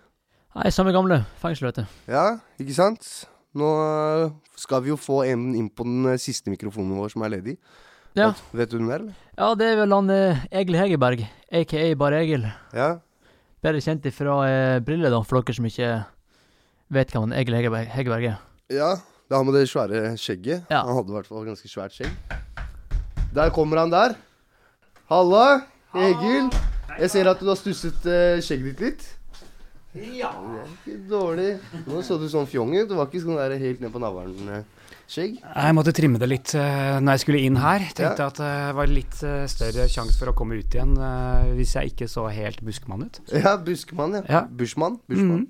Nei, 0.59 0.69
samme 0.75 0.93
gamle. 0.93 1.23
Fengsel, 1.41 1.71
vet 1.71 1.81
du. 1.81 1.97
Ja, 2.13 2.27
ikke 2.61 2.77
sant? 2.77 3.09
Nå 3.57 3.71
eh, 3.81 4.29
skal 4.61 4.85
vi 4.85 4.93
jo 4.93 4.99
få 5.01 5.23
en 5.25 5.49
inn 5.57 5.73
på 5.73 5.89
den 5.89 6.05
eh, 6.13 6.21
siste 6.21 6.53
mikrofonen 6.53 6.93
vår 7.01 7.15
som 7.15 7.25
er 7.25 7.33
ledig. 7.39 7.57
Ja. 8.13 8.29
Vet, 8.29 8.45
vet 8.61 8.69
du 8.75 8.77
hvem 8.77 8.93
det 8.93 8.99
er, 8.99 9.07
eller? 9.07 9.25
ja, 9.41 9.49
det 9.57 9.73
er 9.73 9.75
vel 9.81 9.97
han 9.97 10.13
Egil 10.13 10.77
Hegerberg, 10.83 11.25
aka 11.65 11.89
Bare 11.97 12.21
Egil. 12.21 12.45
Ja. 12.77 12.93
Bedre 13.65 13.81
kjent 13.81 14.05
fra 14.13 14.37
eh, 14.45 14.79
Brille, 14.85 15.09
da, 15.09 15.19
for 15.25 15.41
dere 15.41 15.57
som 15.57 15.65
ikke 15.65 15.89
vet 16.93 17.13
hvem 17.13 17.33
Egil 17.35 17.57
Hegerberg, 17.57 17.89
Hegerberg 17.89 18.27
er. 18.29 18.37
Ja, 18.69 18.91
det 19.27 19.33
er 19.33 19.41
han 19.41 19.47
med 19.49 19.57
det 19.57 19.65
svære 19.71 20.01
skjegget. 20.19 20.69
Ja. 20.69 20.83
Han 20.85 20.99
hadde 20.99 21.11
i 21.11 21.17
hvert 21.17 21.29
fall 21.29 21.47
ganske 21.47 21.71
svært 21.71 21.97
skjegg. 21.97 22.13
Der 23.35 23.49
kommer 23.55 23.81
han 23.81 23.91
der. 23.91 24.15
Halla, 25.09 25.61
Egil. 25.95 26.51
Jeg 26.97 27.09
ser 27.13 27.29
at 27.29 27.41
du 27.41 27.49
har 27.49 27.57
stusset 27.59 28.05
eh, 28.09 28.39
skjegget 28.45 28.77
ditt 28.77 28.85
litt. 28.85 29.07
Ja. 30.17 30.29
Det 30.37 30.61
er 30.61 30.71
ikke 30.75 30.97
dårlig. 31.09 31.49
Nå 31.87 32.01
så 32.05 32.19
du 32.21 32.27
sånn 32.29 32.47
fjong 32.49 32.75
ut. 32.75 32.89
Du 32.89 32.95
var 32.97 33.09
ikke 33.09 33.23
sånn 33.25 33.39
der 33.39 33.57
helt 33.57 33.81
ned 33.81 33.93
på 33.93 34.01
navlen-skjegg. 35.07 35.39
Jeg 35.41 35.75
måtte 35.75 35.93
trimme 35.95 36.19
det 36.19 36.27
litt 36.27 36.53
uh, 36.55 36.99
når 36.99 37.15
jeg 37.15 37.23
skulle 37.23 37.41
inn 37.47 37.57
her. 37.57 37.85
Tenkte 37.95 38.27
at 38.27 38.37
det 38.41 38.75
var 38.75 38.87
litt 38.91 39.23
eh, 39.23 39.47
større 39.47 39.87
sjanse 39.89 40.17
for 40.19 40.31
å 40.31 40.35
komme 40.35 40.59
ut 40.59 40.73
igjen 40.73 40.95
eh, 40.97 41.53
hvis 41.57 41.75
jeg 41.75 41.93
ikke 41.93 42.07
så 42.07 42.27
helt 42.27 42.61
buskmann 42.61 43.07
ut. 43.07 43.21
Ja, 43.31 43.57
buskmann, 43.57 44.19
ja. 44.19 44.23
Ja. 44.27 44.41
Bushmann. 44.47 44.99
Bushmann. 45.07 45.47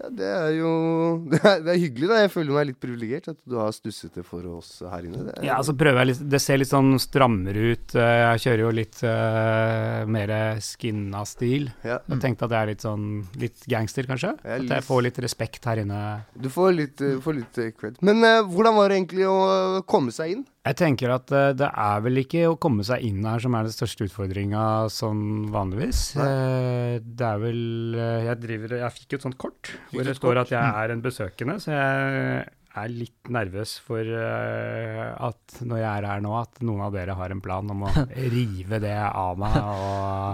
Ja, 0.00 0.08
det 0.16 0.28
er 0.32 0.54
jo 0.56 0.70
det 1.32 1.40
er, 1.44 1.58
det 1.66 1.74
er 1.74 1.80
hyggelig, 1.82 2.08
da. 2.10 2.20
Jeg 2.24 2.32
føler 2.32 2.56
meg 2.56 2.68
litt 2.70 2.80
privilegert 2.80 3.28
at 3.34 3.38
du 3.44 3.58
har 3.60 3.72
stusset 3.76 4.14
det 4.16 4.24
for 4.26 4.46
oss 4.56 4.70
her 4.80 5.04
inne. 5.06 5.26
Det 5.28 5.34
er, 5.36 5.44
Ja, 5.50 5.58
altså 5.60 5.74
prøver 5.76 6.00
jeg 6.02 6.10
litt 6.14 6.22
Det 6.34 6.40
ser 6.42 6.60
litt 6.62 6.70
sånn 6.72 6.94
strammere 7.02 7.66
ut. 7.74 7.94
eh, 7.98 8.16
Jeg 8.30 8.44
kjører 8.46 8.64
jo 8.64 8.70
litt 8.80 9.02
uh, 9.04 10.06
mer 10.10 10.34
skinna 10.64 11.24
stil. 11.28 11.68
Ja. 11.84 11.98
Jeg 12.08 12.22
tenkte 12.24 12.48
at 12.48 12.54
jeg 12.56 12.60
er 12.66 12.72
litt 12.72 12.84
sånn 12.86 13.06
litt 13.40 13.66
gangster, 13.70 14.08
kanskje. 14.08 14.34
Jeg 14.44 14.64
litt, 14.64 14.70
At 14.72 14.80
jeg 14.80 14.88
får 14.88 15.02
litt 15.08 15.20
respekt 15.26 15.68
her 15.70 15.82
inne. 15.84 16.00
Du 16.40 16.48
får 16.52 16.72
litt, 16.76 17.04
uh, 17.04 17.18
får 17.24 17.38
litt 17.42 17.60
eh, 17.62 17.72
cred. 17.76 18.00
Men 18.06 18.24
uh, 18.24 18.40
hvordan 18.48 18.78
var 18.78 18.88
det 18.92 19.00
egentlig 19.02 19.28
å 19.28 19.36
eh, 19.50 19.82
komme 19.90 20.14
seg 20.14 20.36
inn? 20.38 20.46
Jeg 20.60 20.76
tenker 20.76 21.08
at 21.14 21.30
eh, 21.32 21.52
det 21.56 21.70
er 21.72 22.02
vel 22.04 22.20
ikke 22.20 22.44
å 22.50 22.58
komme 22.60 22.84
seg 22.84 23.00
inn 23.08 23.24
her 23.24 23.40
som 23.40 23.54
er 23.56 23.64
den 23.64 23.72
største 23.72 24.04
utfordringa 24.10 24.62
sånn 24.92 25.48
vanligvis. 25.54 26.02
Nei. 26.20 27.00
det 27.00 27.28
er 27.30 27.40
vel 27.40 27.60
eh, 27.96 28.26
Jeg 28.28 28.40
driver 28.42 28.76
Jeg 28.82 28.96
fikk 28.98 29.16
et 29.16 29.24
sånt 29.24 29.38
kort 29.40 29.72
hvor 29.90 30.04
det 30.04 30.16
står 30.18 30.42
at 30.42 30.52
jeg 30.52 30.60
er 30.84 30.92
en 30.92 31.04
besøkende, 31.04 31.56
så 31.64 31.72
jeg 31.72 32.44
er 32.80 32.92
litt 32.92 33.30
nervøs 33.32 33.72
for 33.82 34.04
eh, 34.04 35.08
at 35.16 35.56
når 35.64 35.80
jeg 35.80 35.90
er 35.90 36.08
her 36.12 36.20
nå, 36.28 36.36
at 36.38 36.60
noen 36.62 36.84
av 36.86 36.94
dere 36.94 37.16
har 37.18 37.32
en 37.34 37.42
plan 37.42 37.72
om 37.72 37.86
å 37.88 37.94
rive 38.36 38.78
det 38.84 38.94
av 39.00 39.40
meg 39.40 39.56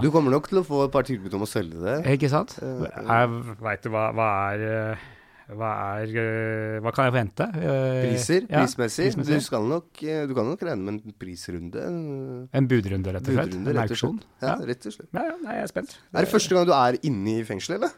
Du 0.03 0.11
kommer 0.13 0.35
nok 0.35 0.51
til 0.51 0.59
å 0.61 0.67
få 0.67 0.83
et 0.85 0.93
par 0.93 1.07
tilbud 1.07 1.39
om 1.39 1.47
å 1.47 1.49
selge 1.49 1.79
det. 1.81 1.99
Ikke 2.17 2.29
sant? 2.31 2.59
Jeg 2.59 3.31
veit 3.63 3.87
du 3.87 3.93
hva, 3.95 4.09
hva 4.11 4.27
er 4.51 4.67
eh, 4.67 5.07
hva 5.55 5.69
er 6.01 6.11
eh, 6.11 6.79
Hva 6.83 6.91
kan 6.91 7.07
jeg 7.07 7.13
forvente? 7.13 7.45
Eh, 7.55 7.99
Priser, 8.03 8.47
ja, 8.49 8.63
prismessig. 8.65 9.13
prismessig. 9.13 9.45
Du, 9.53 9.69
nok, 9.69 10.01
eh, 10.03 10.25
du 10.27 10.33
kan 10.35 10.49
nok 10.49 10.65
regne 10.67 10.83
med 10.83 11.07
en 11.07 11.15
prisrunde. 11.15 11.85
En 11.87 12.49
En 12.51 12.67
budrunde, 12.67 13.13
rett 13.15 13.29
og 13.29 13.37
slett? 13.37 13.53
budrunde, 13.53 13.71
En 13.71 13.79
rett 13.79 13.93
og 13.93 13.95
auksjon? 13.95 14.19
Ja, 14.43 14.57
rett 14.67 14.89
og 14.89 14.97
slett. 14.97 15.09
Ja, 15.13 15.37
nei, 15.45 15.55
jeg 15.55 15.63
er 15.63 15.71
spent. 15.71 15.95
Er 16.11 16.27
det 16.27 16.33
første 16.33 16.57
gang 16.57 16.67
du 16.67 16.75
er 16.75 16.99
inne 17.07 17.39
i 17.39 17.47
fengselet, 17.47 17.79
eller? 17.79 17.95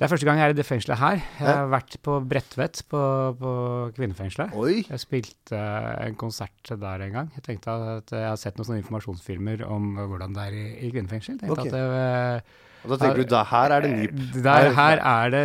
Det 0.00 0.06
er 0.06 0.12
første 0.14 0.24
gang 0.24 0.38
jeg 0.40 0.48
er 0.48 0.54
i 0.54 0.56
det 0.56 0.64
fengselet 0.64 0.96
her. 0.96 1.18
Jeg 1.20 1.44
har 1.44 1.66
vært 1.68 1.96
på 2.00 2.14
Bredtvet, 2.24 2.78
på, 2.88 3.00
på 3.36 3.50
kvinnefengselet. 3.96 4.54
Oi. 4.56 4.78
Jeg 4.88 5.02
spilte 5.02 5.60
en 6.06 6.16
konsert 6.20 6.72
der 6.72 7.04
en 7.04 7.12
gang. 7.18 7.28
Jeg 7.36 7.44
tenkte 7.44 7.74
at 7.98 8.12
jeg 8.16 8.28
har 8.28 8.40
sett 8.40 8.56
noen 8.56 8.68
sånne 8.70 8.80
informasjonsfilmer 8.80 9.64
om 9.68 9.92
hvordan 10.00 10.36
det 10.36 10.46
er 10.48 10.56
i, 10.56 10.64
i 10.86 10.92
kvinnefengsel. 10.94 11.36
Tenkte 11.42 11.52
okay. 11.52 11.68
at 11.68 11.76
det, 11.76 12.60
Og 12.84 12.94
da 12.94 12.96
tenker 13.02 13.22
du 13.24 13.28
da 13.34 13.42
her 13.50 13.74
er 13.76 13.84
det 13.84 13.90
nyp. 13.92 14.16
eh, 14.24 14.40
der, 14.46 14.70
Her 14.76 15.02
er 15.04 15.30
det 15.34 15.44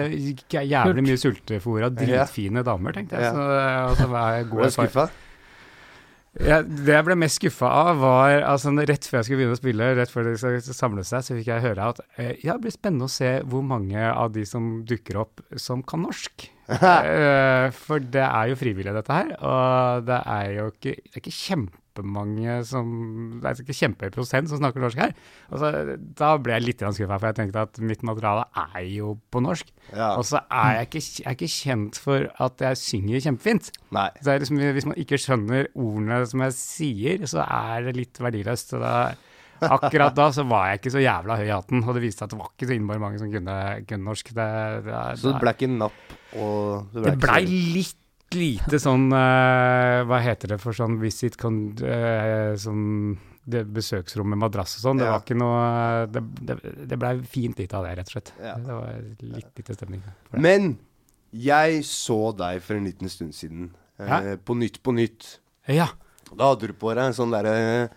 jævlig 0.72 1.04
mye 1.04 1.20
sultefòra, 1.20 1.90
dritfine 1.92 2.64
damer, 2.64 2.96
tenkte 2.96 3.20
jeg. 3.20 3.36
Så, 3.36 3.46
og 3.92 3.96
så 4.00 4.08
var 4.12 4.38
jeg 4.38 4.50
Ble 4.50 4.56
god 4.56 4.68
du 4.72 4.76
skuffa? 4.80 5.08
Ja, 6.36 6.58
det 6.68 6.92
jeg 6.92 7.06
ble 7.08 7.16
mest 7.16 7.38
skuffa 7.40 7.70
av, 7.72 8.00
var 8.02 8.42
altså, 8.44 8.74
rett 8.76 9.06
før 9.08 9.22
jeg 9.22 9.28
skulle 9.30 9.38
begynne 9.40 9.56
å 9.56 9.60
spille, 9.62 9.86
rett 9.96 10.12
før 10.12 10.26
de 10.28 10.34
skulle 10.40 10.76
samle 10.76 11.06
seg, 11.08 11.24
så 11.24 11.38
fikk 11.38 11.48
jeg 11.48 11.64
høre 11.64 11.86
at 11.94 12.02
eh, 12.20 12.34
ja, 12.44 12.58
det 12.58 12.66
blir 12.66 12.74
spennende 12.76 13.08
å 13.08 13.14
se 13.14 13.30
hvor 13.48 13.64
mange 13.64 14.04
av 14.10 14.34
de 14.36 14.44
som 14.48 14.82
dukker 14.88 15.22
opp, 15.22 15.40
som 15.56 15.84
kan 15.88 16.04
norsk. 16.08 16.50
Eh, 16.66 17.68
for 17.78 18.02
det 18.02 18.24
er 18.26 18.48
jo 18.50 18.56
frivillig, 18.58 18.90
dette 18.96 19.14
her. 19.14 19.28
Og 19.38 20.06
det 20.08 20.18
er 20.34 20.48
jo 20.56 20.64
ikke, 20.72 20.96
det 20.98 21.12
er 21.14 21.22
ikke 21.22 21.34
kjempemange 21.96 22.64
som 22.68 23.40
Det 23.42 23.50
er 23.50 23.62
ikke 23.64 23.76
kjempehøy 23.80 24.12
prosent 24.14 24.50
som 24.50 24.60
snakker 24.60 24.82
norsk 24.84 25.00
her. 25.00 25.14
Og 25.52 25.60
så, 25.60 25.72
da 26.18 26.38
ble 26.38 26.54
jeg 26.54 26.66
litt 26.66 26.84
skuffa, 26.84 27.20
for 27.20 27.28
jeg 27.30 27.36
tenkte 27.40 27.64
at 27.66 27.80
mitt 27.80 28.04
materiale 28.04 28.46
er 28.76 28.88
jo 28.90 29.16
på 29.32 29.42
norsk. 29.44 29.72
Ja. 29.94 30.16
Og 30.18 30.26
så 30.26 30.42
er 30.52 30.82
jeg 30.82 30.90
ikke, 30.90 31.04
jeg 31.06 31.26
er 31.26 31.38
ikke 31.38 31.52
kjent 31.54 32.02
for 32.02 32.28
at 32.46 32.66
jeg 32.68 32.82
synger 32.82 33.24
kjempefint. 33.28 33.72
Nei. 33.96 34.10
Så 34.20 34.32
det 34.32 34.42
liksom, 34.44 34.60
hvis 34.78 34.90
man 34.90 35.00
ikke 35.00 35.22
skjønner 35.22 35.72
ordene 35.74 36.26
som 36.28 36.44
jeg 36.46 36.58
sier, 36.58 37.26
så 37.30 37.46
er 37.46 37.88
det 37.90 37.96
litt 37.98 38.20
verdiløst. 38.20 38.76
Så 38.76 38.82
da, 38.82 38.96
akkurat 39.66 40.16
da 40.16 40.30
så 40.36 40.46
var 40.48 40.72
jeg 40.72 40.82
ikke 40.82 40.96
så 40.98 41.04
jævla 41.04 41.40
høy 41.40 41.48
i 41.48 41.54
hatten, 41.54 41.84
og 41.86 41.96
det 41.96 42.06
viste 42.06 42.22
seg 42.22 42.30
at 42.30 42.36
det 42.36 42.42
var 42.42 42.54
ikke 42.54 42.70
så 42.70 42.76
innmari 42.76 43.04
mange 43.04 43.22
som 43.22 43.32
kunne, 43.32 43.60
kunne 43.88 44.10
norsk. 44.12 44.34
Det, 44.36 44.50
det, 44.88 45.04
Så 45.22 45.32
det 45.32 45.44
ble 45.44 45.56
ikke 45.56 45.72
napp 45.76 46.18
og 46.36 46.92
det 46.92 47.06
ble, 47.06 47.14
blei 47.24 47.44
ble 47.46 47.62
litt 47.78 48.02
lite 48.36 48.80
sånn 48.82 49.08
eh, 49.16 50.02
Hva 50.08 50.20
heter 50.24 50.54
det 50.54 50.60
for 50.62 50.76
sånn 50.78 51.00
visit 51.02 51.38
con, 51.42 51.72
eh, 51.82 52.54
sånn 52.60 53.18
det 53.46 53.62
besøksrom 53.70 54.32
med 54.34 54.40
madrass 54.42 54.78
og 54.80 54.82
sånn. 54.88 54.98
Det 54.98 55.06
Ja. 55.06 55.12
var 55.14 55.22
ikke 55.22 55.38
noe 55.38 56.08
Det, 56.10 56.22
det, 56.50 56.56
det 56.90 56.98
blei 56.98 57.12
fint 57.30 57.60
lite 57.62 57.78
av 57.78 57.86
det, 57.86 57.92
rett 58.00 58.10
og 58.10 58.16
slett. 58.16 58.32
Ja. 58.42 58.56
Det 58.58 58.74
var 58.74 59.04
litt 59.22 59.60
lite 59.62 59.76
stemning. 59.78 60.02
Men 60.34 60.78
jeg 61.32 61.84
så 61.86 62.36
deg 62.36 62.62
for 62.66 62.76
en 62.80 62.86
liten 62.90 63.10
stund 63.10 63.36
siden. 63.38 63.70
Eh, 64.00 64.36
på 64.38 64.56
Nytt 64.58 64.82
på 64.84 64.94
Nytt. 64.96 65.38
Ja. 65.68 65.88
Da 66.36 66.50
hadde 66.54 66.68
du 66.68 66.74
på 66.74 66.94
deg 66.96 67.06
en 67.06 67.14
sånn 67.14 67.32
derre 67.32 67.90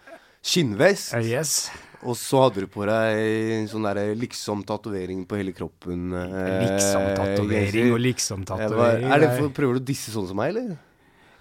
skinnvest. 0.45 1.15
Uh, 1.15 1.25
yes. 1.25 1.71
Og 2.07 2.15
så 2.15 2.45
hadde 2.45 2.63
du 2.63 2.71
på 2.71 2.85
deg 2.87 3.69
sånn 3.71 3.87
derre 3.89 4.13
liksom-tatovering 4.19 5.25
på 5.27 5.41
hele 5.41 5.55
kroppen. 5.57 6.13
eh, 6.15 6.61
Liksom-tatovering 6.63 7.91
og 7.95 7.99
liksom-tatovering. 8.05 9.09
Er 9.11 9.25
det 9.25 9.33
for, 9.39 9.51
Prøver 9.57 9.79
du 9.79 9.83
å 9.83 9.89
disse 9.89 10.15
sånn 10.15 10.29
som 10.31 10.39
meg, 10.39 10.55
eller? 10.55 10.77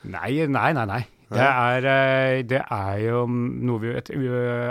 Nei, 0.07 0.31
nei, 0.47 0.71
nei. 0.73 0.85
nei. 0.89 1.03
Det 1.27 1.43
er, 1.43 1.85
eh, 1.91 2.41
det 2.47 2.61
er 2.71 2.99
jo 3.03 3.25
vi, 3.27 3.91
et 3.99 4.09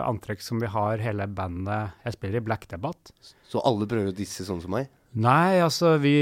antrekk 0.01 0.41
som 0.41 0.59
vi 0.63 0.67
har 0.73 1.03
hele 1.05 1.27
bandet 1.29 1.93
Jeg 2.07 2.17
spiller 2.17 2.41
i 2.41 2.47
Black 2.47 2.65
Debate. 2.71 3.13
Så 3.47 3.61
alle 3.61 3.87
prøver 3.87 4.09
å 4.09 4.17
disse 4.17 4.47
sånn 4.49 4.63
som 4.65 4.73
meg? 4.73 4.89
Nei, 5.17 5.57
altså, 5.65 5.95
vi 5.97 6.13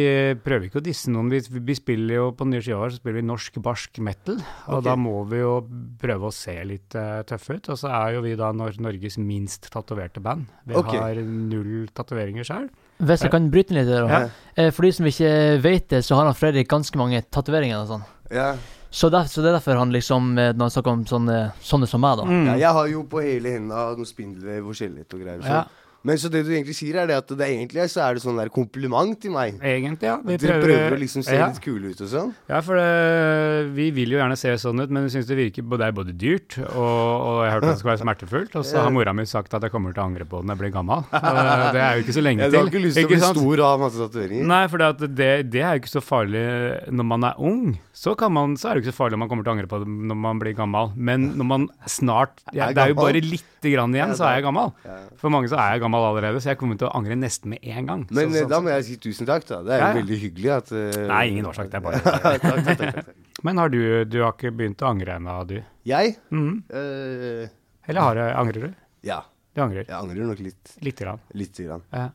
prøver 0.44 0.68
ikke 0.68 0.78
å 0.78 0.84
disse 0.84 1.10
noen. 1.10 1.26
Vi, 1.32 1.40
vi 1.66 1.74
spiller 1.74 2.14
jo 2.20 2.26
på 2.38 2.46
nye 2.46 2.62
skiver 2.62 2.92
så 2.92 3.00
spiller 3.00 3.18
vi 3.18 3.24
norsk 3.26 3.58
barsk 3.64 3.98
metal. 4.06 4.38
Og 4.68 4.76
okay. 4.78 4.86
da 4.86 4.94
må 5.00 5.16
vi 5.30 5.40
jo 5.40 5.56
prøve 5.98 6.30
å 6.30 6.34
se 6.34 6.54
litt 6.68 6.94
uh, 6.94 7.24
tøffe 7.26 7.58
ut. 7.58 7.72
Og 7.74 7.80
så 7.80 7.90
er 7.90 8.14
jo 8.14 8.22
vi 8.22 8.36
da 8.38 8.52
Nor 8.54 8.78
Norges 8.84 9.18
minst 9.18 9.66
tatoverte 9.74 10.22
band. 10.22 10.46
Vi 10.68 10.78
okay. 10.78 11.00
har 11.02 11.18
null 11.24 11.88
tatoveringer 11.94 12.46
sjøl. 12.46 12.70
Hvis 13.02 13.26
jeg 13.26 13.34
kan 13.34 13.50
bryte 13.50 13.74
litt 13.74 13.90
der. 13.90 14.06
Ja. 14.06 14.22
Eh, 14.54 14.70
For 14.70 14.86
de 14.86 14.94
som 14.94 15.10
ikke 15.10 15.34
vet 15.64 15.90
det, 15.90 16.04
så 16.06 16.14
har 16.20 16.28
han 16.30 16.38
Fredrik 16.38 16.70
ganske 16.70 16.98
mange 17.00 17.24
tatoveringer 17.34 17.82
og 17.82 17.90
sånn. 17.90 18.08
Ja. 18.30 18.52
Så, 18.94 19.10
der, 19.10 19.26
så 19.26 19.42
det 19.42 19.50
er 19.50 19.56
derfor 19.58 19.80
han 19.80 19.90
liksom, 19.90 20.36
eh, 20.38 20.52
når 20.54 20.68
han 20.68 20.74
snakker 20.76 20.94
om 20.94 21.06
sånne, 21.10 21.38
sånne 21.66 21.90
som 21.90 22.04
meg, 22.04 22.20
da. 22.20 22.28
Mm. 22.30 22.44
ja. 22.52 22.58
Jeg 22.62 22.76
har 22.78 22.92
jo 22.92 23.02
på 23.10 23.24
hele 23.24 23.56
henda 23.56 23.88
noe 23.98 24.06
spindelvev 24.06 24.70
og 24.70 24.78
skjelett 24.78 25.16
og 25.16 25.24
greier. 25.24 25.42
Så. 25.42 25.50
Ja. 25.50 25.83
Men 26.04 26.18
så 26.20 26.28
det 26.28 26.42
du 26.44 26.50
egentlig 26.52 26.76
sier, 26.76 26.98
er 27.00 27.08
det 27.08 27.16
at 27.16 27.30
det 27.32 27.46
egentlig 27.48 27.86
så 27.88 28.02
er 28.04 28.16
det 28.16 28.22
sånn 28.24 28.36
der 28.36 28.50
kompliment 28.52 29.16
til 29.22 29.32
meg. 29.32 29.56
Egentlig, 29.64 30.08
ja. 30.10 30.18
Vi 30.20 30.36
prøver, 30.42 30.66
prøver 30.68 30.96
å 30.96 31.00
liksom 31.00 31.24
se 31.24 31.38
ja. 31.38 31.46
litt 31.48 31.62
kule 31.64 31.94
ut 31.94 32.02
og 32.04 32.10
sånn. 32.10 32.34
Ja, 32.50 32.60
for 32.66 32.76
det, 32.76 33.70
vi 33.76 33.88
vil 33.96 34.12
jo 34.12 34.20
gjerne 34.20 34.36
se 34.36 34.52
sånn 34.60 34.84
ut, 34.84 34.92
men 34.92 35.06
vi 35.06 35.14
syns 35.14 35.30
det 35.30 35.38
virker 35.38 35.64
det 35.64 35.86
er 35.88 35.96
både 35.96 36.12
dyrt, 36.12 36.58
og, 36.60 36.76
og 36.84 37.38
jeg 37.40 37.48
har 37.48 37.56
hørt 37.56 37.66
at 37.66 37.72
det 37.72 37.80
skal 37.80 37.90
være 37.94 38.02
smertefullt. 38.02 38.58
Og 38.60 38.66
så 38.68 38.84
har 38.84 38.92
mora 38.92 39.14
mi 39.16 39.24
sagt 39.28 39.56
at 39.56 39.64
jeg 39.64 39.72
kommer 39.72 39.96
til 39.96 40.04
å 40.04 40.08
angre 40.10 40.28
på 40.28 40.42
det 40.42 40.50
når 40.50 40.58
jeg 40.58 40.62
blir 40.64 40.74
gammel. 40.76 41.08
Det 41.14 41.80
er 41.80 41.96
jo 41.96 42.04
ikke 42.04 42.16
så 42.18 42.24
lenge 42.24 42.42
Ja, 42.44 42.50
du 42.52 42.58
har 42.58 42.68
ikke 42.68 42.84
lyst 42.84 43.00
til 43.00 43.08
å 43.08 43.12
bli 43.14 43.22
sant? 43.22 43.40
stor 43.40 43.64
og 43.64 43.66
ha 43.70 43.80
masse 43.80 44.00
tatoveringer? 44.04 44.46
Nei, 44.52 44.60
for 44.68 44.84
det, 45.08 45.32
det 45.48 45.64
er 45.64 45.78
jo 45.78 45.82
ikke 45.82 45.94
så 45.94 46.04
farlig 46.04 46.44
når 46.92 47.08
man 47.14 47.28
er 47.30 47.40
ung. 47.48 47.74
Så, 47.96 48.12
kan 48.18 48.32
man, 48.34 48.58
så 48.60 48.68
er 48.68 48.76
det 48.76 48.84
ikke 48.84 48.92
så 48.92 48.98
farlig 48.98 49.16
om 49.16 49.24
man 49.24 49.32
kommer 49.32 49.46
til 49.46 49.54
å 49.54 49.56
angre 49.56 49.70
på 49.70 49.80
det 49.80 49.88
når 49.88 50.20
man 50.26 50.40
blir 50.42 50.56
gammel. 50.58 50.92
Men 50.94 51.30
når 51.38 51.48
man 51.48 51.66
snart 51.88 52.42
ja, 52.52 52.68
Det 52.74 52.82
er 52.82 52.92
jo 52.92 52.98
bare 52.98 53.22
lite 53.22 53.72
grann 53.72 53.94
igjen, 53.96 54.12
så 54.18 54.28
er 54.28 54.40
jeg 54.40 54.48
gammel. 54.48 54.74
For 55.20 55.32
mange 55.32 55.48
så 55.48 55.56
er 55.62 55.76
jeg 55.76 55.84
gammel 55.86 55.93
allerede, 56.02 56.40
så 56.42 56.50
jeg 56.50 56.58
kommer 56.58 56.76
til 56.80 56.88
å 56.88 56.92
angre 56.98 57.14
nesten 57.14 57.50
med 57.54 57.62
en 57.62 57.86
gang. 57.86 58.02
Men 58.10 58.32
så, 58.32 58.42
så, 58.42 58.48
da 58.50 58.58
må 58.60 58.70
jeg 58.72 58.84
si 58.88 58.96
tusen 58.98 59.26
takk, 59.28 59.46
da. 59.46 59.60
Det 59.62 59.72
er 59.76 59.78
jo 59.78 59.84
Ja, 59.84 59.90
ja. 59.92 59.98
veldig 60.00 60.18
hyggelig 60.24 60.50
at 60.56 60.72
uh, 60.74 61.06
Nei, 61.12 61.22
ingen 61.30 61.46
årsak. 61.46 61.70
Det 61.70 61.78
er 61.78 61.84
bare 61.84 62.00
takk, 62.04 62.22
takk, 62.22 62.42
takk, 62.42 62.64
takk, 62.80 62.94
takk. 63.04 63.14
Men 63.46 63.58
har 63.62 63.68
du 63.70 63.78
Du 64.08 64.18
har 64.24 64.32
ikke 64.34 64.50
begynt 64.56 64.82
å 64.82 64.88
angre 64.90 65.14
ennå, 65.20 65.36
du? 65.46 65.60
Jeg? 65.84 66.16
Mhm. 66.34 66.64
Uh, 66.72 67.46
Eller 67.86 68.00
har, 68.00 68.22
angrer 68.42 68.68
du? 68.68 68.74
ja. 69.06 69.22
Du 69.54 69.60
angrer? 69.62 69.84
Jeg 69.86 69.94
angrer 69.94 70.26
nok 70.26 70.40
litt. 70.42 70.72
Lite 70.82 71.04
grann. 71.04 71.20
Litt 71.38 71.58
grann. 71.62 71.82
Ja. 71.94 72.08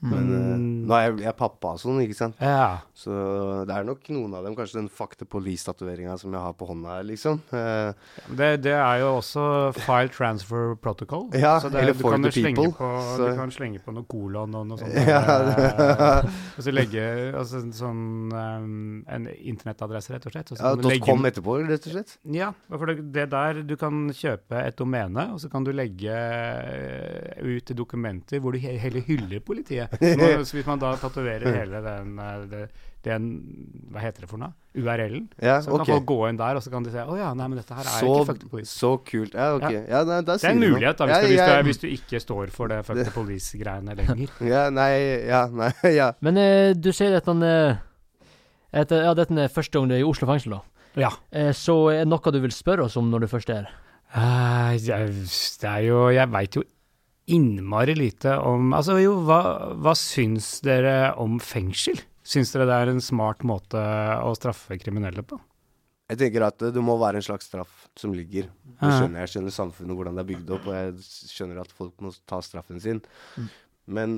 Men 0.00 0.28
eh, 0.32 0.44
Mm. 0.58 0.86
nå 0.86 0.94
er 0.94 1.02
jeg, 1.08 1.18
jeg 1.24 1.28
er 1.28 1.34
pappa 1.36 1.72
og 1.74 1.78
sånn, 1.82 1.98
ikke 2.04 2.14
sant. 2.16 2.34
ja. 2.40 2.78
Så 2.98 3.10
det 3.66 3.74
er 3.76 3.84
nok 3.86 4.00
noen 4.10 4.32
av 4.34 4.44
dem. 4.44 4.54
Kanskje 4.56 4.78
den 4.80 4.88
Fuck 4.90 5.16
the 5.18 5.24
Police-tatoveringa 5.26 6.16
som 6.18 6.32
jeg 6.34 6.40
har 6.42 6.52
på 6.58 6.66
hånda 6.66 6.96
liksom. 7.06 7.40
Uh, 7.52 7.92
Det, 8.34 8.48
det 8.64 8.72
er 8.74 9.00
jo 9.02 9.10
også 9.20 9.44
file 9.76 10.08
transfer 10.10 10.74
protocol. 10.82 11.28
Ja, 11.38 11.58
så 11.62 11.70
det, 11.70 11.78
eller 11.82 11.92
du 11.94 12.00
for 12.02 12.12
kan 12.16 12.22
the 12.22 12.30
people, 12.32 12.72
På, 12.72 12.88
så- 13.16 13.28
Du 13.30 13.36
kan 13.38 13.50
slenge 13.54 13.78
på 13.84 13.92
noe 13.94 14.04
kolon 14.10 14.54
og 14.54 14.66
noe 14.66 14.78
sånt. 14.78 14.94
Ja, 15.08 15.20
eh, 15.22 16.30
og 16.58 16.62
så 16.66 16.72
legge 16.74 17.04
altså, 17.38 17.62
sånn 17.74 18.32
um, 18.32 19.04
en 19.08 19.28
internettadresse, 19.28 20.14
rett 20.14 20.26
og 20.26 20.32
slett. 20.34 20.52
Og 20.52 20.58
så 20.58 20.72
ja, 20.74 20.88
legge 20.88 21.06
.com 21.06 21.24
etterpå, 21.30 21.58
rett 21.68 21.86
og 21.90 21.94
slett. 21.94 22.16
Ja, 22.34 22.50
for 22.70 22.86
det, 22.90 23.12
det 23.14 23.28
der 23.30 23.62
Du 23.66 23.76
kan 23.76 24.08
kjøpe 24.14 24.62
et 24.64 24.76
domene, 24.78 25.28
og 25.34 25.38
så 25.42 25.50
kan 25.52 25.64
du 25.66 25.70
legge 25.74 26.18
ut 27.42 27.70
dokumenter 27.78 28.40
hvor 28.42 28.52
du 28.54 28.58
hele 28.62 28.78
heller 28.82 29.06
hyller 29.06 29.40
politiet. 29.44 29.87
Nå, 30.00 30.28
hvis 30.42 30.66
man 30.66 30.80
da 30.82 30.92
tatoverer 31.00 31.48
hele 31.60 31.80
den, 31.84 32.14
den, 32.50 32.68
den 33.06 33.28
Hva 33.92 34.02
heter 34.02 34.24
det 34.24 34.30
for 34.30 34.40
noe? 34.40 34.52
URL-en. 34.78 35.26
Ja, 35.42 35.58
Så 35.64 35.72
kan 35.72 35.82
ok. 35.82 35.90
folk 35.90 36.06
gå 36.06 36.18
inn 36.28 36.38
der, 36.38 36.58
og 36.58 36.62
så 36.62 36.70
kan 36.70 36.84
de 36.86 36.92
se 36.94 37.02
Å 37.02 37.16
ja, 37.18 37.32
nei, 37.34 37.48
men 37.50 37.58
dette 37.58 37.74
her 37.74 37.82
er 37.86 37.98
Så, 37.98 38.12
ikke 38.12 38.28
fuck 38.30 38.40
the 38.44 38.50
police. 38.52 38.70
så 38.74 38.92
kult. 39.08 39.34
Ja, 39.34 39.48
ok. 39.56 39.66
Ja, 39.88 40.02
nei, 40.06 40.20
Det 40.28 40.36
er 40.38 40.50
en 40.52 40.62
mulighet, 40.62 41.00
da, 41.00 41.08
hvis, 41.10 41.16
Ja, 41.16 41.24
du, 41.24 41.32
hvis, 41.32 41.50
du, 41.50 41.68
hvis 41.70 41.82
du 41.82 41.88
ikke 41.96 42.22
står 42.22 42.54
for 42.54 42.70
det 42.72 42.80
fuck 42.86 43.00
the 43.02 43.14
police-greiene 43.14 43.96
lenger. 43.98 44.24
Ja, 44.54 44.68
nei, 44.70 44.92
ja, 45.26 45.44
nei, 45.50 45.72
ja. 46.00 46.12
Men 46.24 46.40
eh, 46.42 46.72
du 46.78 46.92
sier 46.94 47.18
at 47.18 47.28
han 47.30 47.42
eh, 47.46 47.76
eh, 48.72 48.96
Ja, 49.02 49.12
dette 49.18 49.44
er 49.48 49.52
første 49.52 49.78
gang 49.78 49.90
du 49.90 49.96
er 49.98 50.04
i 50.04 50.08
Oslo 50.08 50.28
fengsel, 50.30 50.58
da. 50.58 50.62
Ja. 50.98 51.12
Eh, 51.30 51.52
så 51.56 51.76
er 51.92 52.02
det 52.04 52.10
noe 52.12 52.34
du 52.34 52.40
vil 52.42 52.54
spørre 52.54 52.86
oss 52.88 52.96
om 53.00 53.10
når 53.12 53.26
du 53.26 53.30
først 53.30 53.52
er 53.54 53.66
her? 53.66 53.76
Uh, 54.08 54.72
jeg, 54.80 55.10
det 55.60 55.68
er 55.68 55.82
jo 55.84 56.06
Jeg 56.08 56.30
veit 56.32 56.56
jo 56.56 56.62
innmari 57.28 57.94
lite 57.98 58.36
om 58.40 58.72
Altså, 58.76 58.98
jo, 59.02 59.18
hva, 59.26 59.40
hva 59.76 59.94
syns 59.98 60.58
dere 60.64 61.12
om 61.20 61.38
fengsel? 61.42 62.00
Syns 62.28 62.52
dere 62.54 62.66
det 62.68 62.78
er 62.78 62.92
en 62.92 63.04
smart 63.04 63.44
måte 63.46 63.80
å 64.24 64.34
straffe 64.36 64.78
kriminelle 64.80 65.24
på? 65.24 65.38
Jeg 66.08 66.20
tenker 66.22 66.46
at 66.46 66.62
det 66.72 66.80
må 66.84 66.94
være 67.00 67.20
en 67.20 67.24
slags 67.24 67.50
straff 67.50 67.84
som 67.98 68.14
ligger. 68.16 68.48
Det 68.48 68.92
skjønner 68.94 69.20
jeg. 69.20 69.26
Jeg 69.26 69.32
skjønner 69.34 69.52
samfunnet, 69.52 69.96
hvordan 69.96 70.16
det 70.16 70.22
er 70.22 70.28
bygd 70.30 70.52
opp, 70.56 70.68
og 70.70 70.76
jeg 70.78 71.32
skjønner 71.34 71.60
at 71.60 71.74
folk 71.76 72.04
må 72.04 72.12
ta 72.28 72.38
straffen 72.44 72.80
sin. 72.80 73.02
Mm. 73.36 73.50
Men 73.98 74.14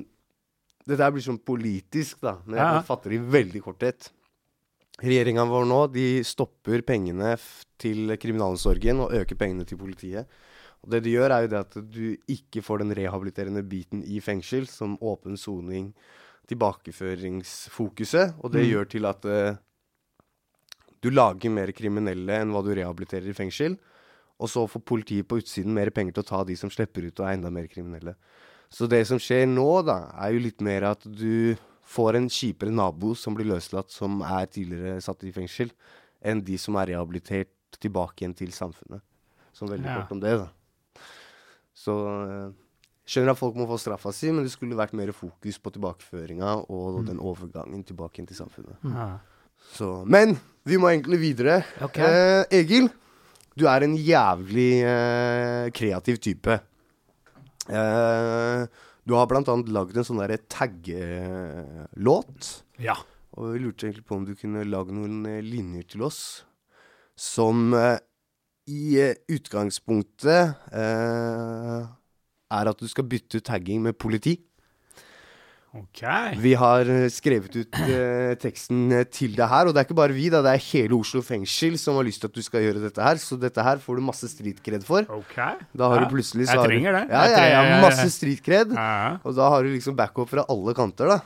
det 0.87 1.01
der 1.01 1.11
blir 1.11 1.25
sånn 1.25 1.41
politisk, 1.43 2.21
da. 2.23 2.37
Når 2.47 2.63
jeg 2.63 2.85
fatter 2.87 3.15
i 3.17 3.21
veldig 3.35 3.63
korthet. 3.65 4.11
Regjeringa 5.01 5.47
vår 5.49 5.67
nå 5.67 5.81
de 5.91 6.07
stopper 6.29 6.85
pengene 6.87 7.35
til 7.81 8.15
kriminalomsorgen 8.21 9.03
og 9.07 9.15
øker 9.17 9.39
pengene 9.41 9.67
til 9.67 9.81
politiet. 9.81 10.31
Og 10.85 10.91
Det 10.91 11.03
du 11.05 11.11
gjør, 11.11 11.31
er 11.31 11.43
jo 11.45 11.49
det 11.53 11.61
at 11.61 11.75
du 11.93 12.17
ikke 12.27 12.63
får 12.65 12.79
den 12.79 12.95
rehabiliterende 12.97 13.63
biten 13.69 14.03
i 14.03 14.21
fengsel, 14.21 14.67
som 14.67 14.97
åpen 15.03 15.37
soning, 15.37 15.93
tilbakeføringsfokuset. 16.49 18.35
Og 18.43 18.53
det 18.53 18.65
Mm. 18.65 18.71
gjør 18.71 18.89
til 18.89 19.05
at 19.07 19.25
uh, 19.25 19.57
du 21.03 21.11
lager 21.11 21.51
mer 21.51 21.73
kriminelle 21.73 22.41
enn 22.41 22.51
hva 22.53 22.63
du 22.65 22.75
rehabiliterer 22.75 23.29
i 23.29 23.33
fengsel. 23.37 23.79
Og 24.41 24.49
så 24.49 24.67
får 24.69 24.81
politiet 24.85 25.29
på 25.29 25.37
utsiden 25.41 25.73
mer 25.75 25.91
penger 25.91 26.13
til 26.15 26.23
å 26.23 26.27
ta 26.29 26.45
de 26.45 26.57
som 26.57 26.71
slipper 26.71 27.05
ut 27.07 27.21
og 27.21 27.27
er 27.27 27.35
enda 27.37 27.51
mer 27.51 27.67
kriminelle. 27.69 28.15
Så 28.71 28.89
det 28.89 29.07
som 29.07 29.19
skjer 29.19 29.47
nå, 29.47 29.85
da, 29.85 30.11
er 30.17 30.33
jo 30.33 30.39
litt 30.41 30.61
mer 30.63 30.83
at 30.95 31.03
du 31.05 31.57
får 31.85 32.17
en 32.17 32.29
kjipere 32.29 32.71
nabo 32.73 33.15
som 33.15 33.35
blir 33.35 33.45
løslatt, 33.51 33.91
som 33.91 34.23
er 34.23 34.47
tidligere 34.47 35.01
satt 35.03 35.25
i 35.25 35.33
fengsel, 35.33 35.73
enn 36.23 36.41
de 36.45 36.57
som 36.57 36.77
er 36.77 36.87
rehabilitert 36.95 37.51
tilbake 37.81 38.23
igjen 38.23 38.37
til 38.37 38.53
samfunnet. 38.53 39.03
Som 39.53 39.69
veldig 39.69 39.85
Ja. 39.87 40.01
kort 40.01 40.13
om 40.13 40.21
det, 40.21 40.39
da. 40.39 40.49
Så 41.81 41.97
eh, 42.27 42.51
skjønner 43.09 43.33
at 43.33 43.41
folk 43.41 43.57
må 43.59 43.67
få 43.71 43.79
straffa 43.81 44.13
si, 44.15 44.29
men 44.35 44.45
det 44.45 44.53
skulle 44.53 44.79
vært 44.79 44.97
mer 44.99 45.13
fokus 45.17 45.57
på 45.63 45.73
tilbakeføringa 45.75 46.51
og 46.69 47.05
den 47.09 47.21
overgangen 47.23 47.83
tilbake 47.89 48.25
til 48.29 48.37
samfunnet. 48.39 48.77
Mm. 48.85 49.19
Så, 49.77 49.89
men 50.09 50.37
vi 50.69 50.77
må 50.81 50.91
egentlig 50.93 51.21
videre. 51.23 51.61
Okay. 51.85 52.05
Eh, 52.05 52.45
Egil, 52.61 52.87
du 53.59 53.67
er 53.71 53.81
en 53.87 53.97
jævlig 53.97 54.73
eh, 54.89 55.67
kreativ 55.77 56.17
type. 56.23 56.55
Eh, 57.71 58.61
du 59.09 59.13
har 59.17 59.27
blant 59.31 59.49
annet 59.51 59.71
lagd 59.73 59.97
en 59.97 60.07
sånn 60.07 60.21
derre 60.23 60.39
taggelåt. 60.51 62.43
ja. 62.83 62.97
Og 63.39 63.55
vi 63.55 63.61
lurte 63.63 63.87
egentlig 63.87 64.03
på 64.09 64.17
om 64.19 64.25
du 64.27 64.35
kunne 64.35 64.65
lage 64.67 64.91
noen 64.95 65.21
eh, 65.31 65.45
linjer 65.45 65.85
til 65.93 66.03
oss 66.09 66.43
som 67.21 67.75
eh, 67.79 68.01
i 68.71 69.01
eh, 69.03 69.17
utgangspunktet 69.35 70.55
eh, 70.73 71.89
er 72.51 72.71
at 72.73 72.79
du 72.83 72.87
skal 72.91 73.07
bytte 73.11 73.41
ut 73.43 73.47
tagging 73.51 73.83
med 73.89 73.99
politi. 73.99 74.39
Ok. 75.71 76.01
Vi 76.43 76.51
har 76.59 76.89
eh, 76.91 77.05
skrevet 77.15 77.55
ut 77.55 77.77
eh, 77.85 78.33
teksten 78.43 78.89
eh, 78.91 79.05
til 79.07 79.37
deg 79.39 79.47
her, 79.53 79.69
og 79.71 79.75
det 79.77 79.79
er 79.79 79.87
ikke 79.87 79.97
bare 80.01 80.17
vi, 80.17 80.25
da, 80.33 80.41
det 80.43 80.57
er 80.57 80.65
hele 80.65 80.97
Oslo 80.99 81.23
fengsel 81.23 81.77
som 81.79 81.95
har 82.01 82.09
lyst 82.09 82.25
til 82.25 82.27
at 82.31 82.35
du 82.35 82.43
skal 82.43 82.65
gjøre 82.65 82.83
dette 82.83 83.05
her, 83.07 83.21
så 83.23 83.39
dette 83.39 83.63
her 83.63 83.79
får 83.79 84.01
du 84.01 84.03
masse 84.09 84.27
streetkred 84.33 84.83
for. 84.87 85.07
Ok. 85.15 85.37
Da 85.39 85.91
har 85.93 86.01
Ja, 86.03 86.09
du 86.09 86.17
plutselig 86.17 86.49
så 86.51 86.57
jeg 86.59 86.67
trenger 86.73 86.99
det. 86.99 87.05
Ja, 87.15 87.23
ja, 87.31 87.45
ja, 87.55 87.79
masse 87.85 88.09
streetkred. 88.17 88.75
Og 89.23 89.39
da 89.39 89.53
har 89.55 89.63
du 89.63 89.71
liksom 89.77 89.95
backup 89.99 90.33
fra 90.33 90.43
alle 90.51 90.75
kanter, 90.75 91.13
da. 91.15 91.21